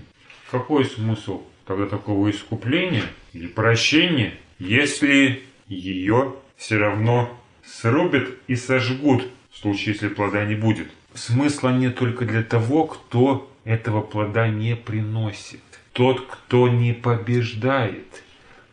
Какой 0.50 0.84
смысл 0.84 1.42
тогда 1.66 1.86
такого 1.86 2.30
искупления 2.30 3.04
или 3.32 3.46
прощения, 3.46 4.34
если 4.58 5.42
ее 5.66 6.34
все 6.56 6.78
равно 6.78 7.30
срубят 7.64 8.28
и 8.46 8.56
сожгут, 8.56 9.26
в 9.50 9.58
случае, 9.58 9.94
если 9.94 10.08
плода 10.08 10.44
не 10.44 10.54
будет? 10.54 10.88
Смысла 11.14 11.70
нет 11.70 11.96
только 11.96 12.24
для 12.24 12.42
того, 12.42 12.86
кто 12.86 13.50
этого 13.64 14.00
плода 14.00 14.48
не 14.48 14.76
приносит. 14.76 15.60
Тот, 15.92 16.26
кто 16.26 16.68
не 16.68 16.92
побеждает– 16.92 18.22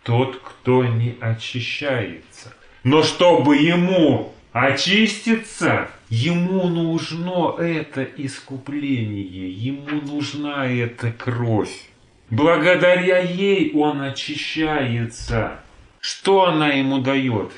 тот, 0.06 0.40
кто 0.44 0.86
не 0.86 1.18
очищается. 1.20 2.54
Но 2.84 3.02
чтобы 3.02 3.58
ему 3.58 4.34
очиститься, 4.56 5.90
ему 6.10 6.70
нужно 6.70 7.56
это 7.60 8.04
искупление, 8.04 9.52
ему 9.52 10.00
нужна 10.02 10.66
эта 10.66 11.12
кровь. 11.12 11.90
Благодаря 12.30 13.20
ей 13.20 13.74
он 13.74 14.02
очищается. 14.02 15.60
Что 16.00 16.46
она 16.46 16.70
ему 16.70 17.00
дает? 17.00 17.52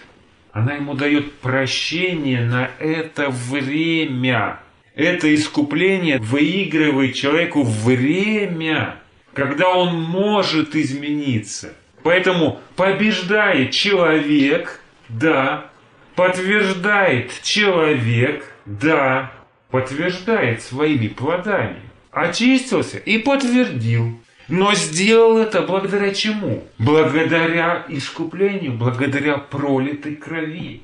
Она 0.51 0.73
ему 0.73 0.95
дает 0.95 1.33
прощение 1.33 2.43
на 2.43 2.71
это 2.79 3.29
время. 3.29 4.59
Это 4.95 5.33
искупление 5.35 6.17
выигрывает 6.17 7.13
человеку 7.13 7.61
время, 7.61 8.95
когда 9.33 9.69
он 9.69 10.01
может 10.01 10.75
измениться. 10.75 11.75
Поэтому 12.01 12.59
побеждает 12.75 13.69
человек, 13.69 14.81
да, 15.09 15.69
подтверждает 16.17 17.31
человек, 17.43 18.51
да, 18.65 19.31
подтверждает 19.69 20.63
своими 20.63 21.07
плодами. 21.07 21.79
Очистился 22.11 22.97
и 22.97 23.19
подтвердил. 23.19 24.19
Но 24.47 24.73
сделал 24.73 25.37
это 25.37 25.61
благодаря 25.61 26.11
чему? 26.13 26.63
Благодаря 26.79 27.85
искуплению, 27.87 28.73
благодаря 28.73 29.37
пролитой 29.37 30.15
крови. 30.15 30.81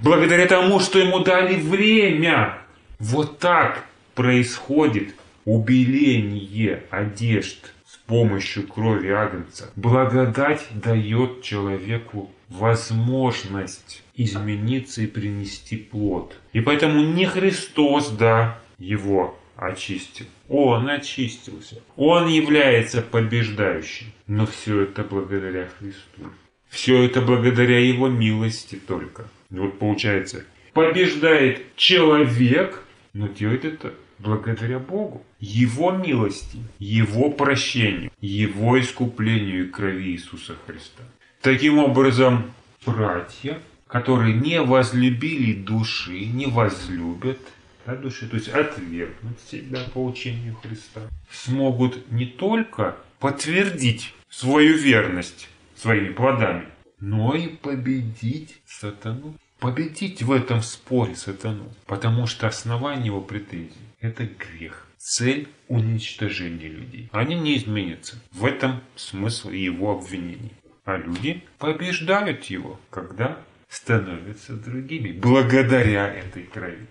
Благодаря 0.00 0.46
тому, 0.46 0.80
что 0.80 0.98
ему 0.98 1.20
дали 1.20 1.54
время. 1.54 2.58
Вот 2.98 3.38
так 3.38 3.84
происходит 4.16 5.14
убеление 5.44 6.82
одежд 6.90 7.72
помощью 8.06 8.66
крови 8.66 9.08
Агнца. 9.08 9.70
Благодать 9.76 10.66
дает 10.74 11.42
человеку 11.42 12.30
возможность 12.48 14.02
измениться 14.14 15.02
и 15.02 15.06
принести 15.06 15.76
плод. 15.76 16.36
И 16.52 16.60
поэтому 16.60 17.02
не 17.02 17.26
Христос, 17.26 18.10
да, 18.10 18.58
его 18.78 19.38
очистил. 19.56 20.26
Он 20.48 20.88
очистился. 20.88 21.80
Он 21.96 22.28
является 22.28 23.02
побеждающим. 23.02 24.12
Но 24.26 24.46
все 24.46 24.82
это 24.82 25.02
благодаря 25.02 25.68
Христу. 25.78 26.30
Все 26.68 27.02
это 27.02 27.20
благодаря 27.20 27.78
Его 27.78 28.08
милости 28.08 28.76
только. 28.76 29.28
Вот 29.50 29.78
получается, 29.78 30.44
побеждает 30.72 31.76
человек, 31.76 32.82
но 33.12 33.28
делает 33.28 33.64
это 33.64 33.92
благодаря 34.18 34.78
Богу. 34.78 35.22
Его 35.40 35.92
милости, 35.92 36.58
Его 36.78 37.30
прощению, 37.30 38.10
Его 38.20 38.80
искуплению 38.80 39.66
и 39.66 39.68
крови 39.68 40.12
Иисуса 40.12 40.54
Христа. 40.66 41.02
Таким 41.40 41.78
образом, 41.78 42.52
братья, 42.86 43.58
которые 43.86 44.34
не 44.34 44.60
возлюбили 44.60 45.54
души, 45.54 46.26
не 46.26 46.46
возлюбят 46.46 47.38
от 47.84 48.00
души, 48.00 48.28
то 48.28 48.36
есть 48.36 48.48
отвергнуть 48.48 49.40
себя 49.50 49.80
по 49.92 50.04
учению 50.04 50.56
Христа, 50.62 51.02
смогут 51.30 52.10
не 52.10 52.26
только 52.26 52.96
подтвердить 53.18 54.14
свою 54.28 54.76
верность 54.76 55.48
своими 55.76 56.12
плодами, 56.12 56.66
но 57.00 57.34
и 57.34 57.48
победить 57.48 58.60
сатану. 58.66 59.34
Победить 59.58 60.22
в 60.22 60.32
этом 60.32 60.60
споре 60.60 61.14
сатану. 61.14 61.72
Потому 61.86 62.26
что 62.26 62.48
основание 62.48 63.06
его 63.06 63.20
претензий– 63.20 63.72
это 64.02 64.24
грех. 64.24 64.86
Цель– 64.98 65.48
уничтожения 65.68 66.68
людей. 66.68 67.08
Они 67.12 67.34
не 67.34 67.56
изменятся. 67.56 68.22
В 68.32 68.44
этом 68.44 68.82
смысл 68.94 69.50
его 69.50 69.92
обвинений. 69.92 70.52
А 70.84 70.96
люди 70.96 71.42
побеждают 71.58 72.44
его, 72.44 72.78
когда 72.90 73.40
становятся 73.68 74.54
другими, 74.54 75.12
благодаря 75.12 76.06
этой 76.08 76.42
крови. 76.42 76.86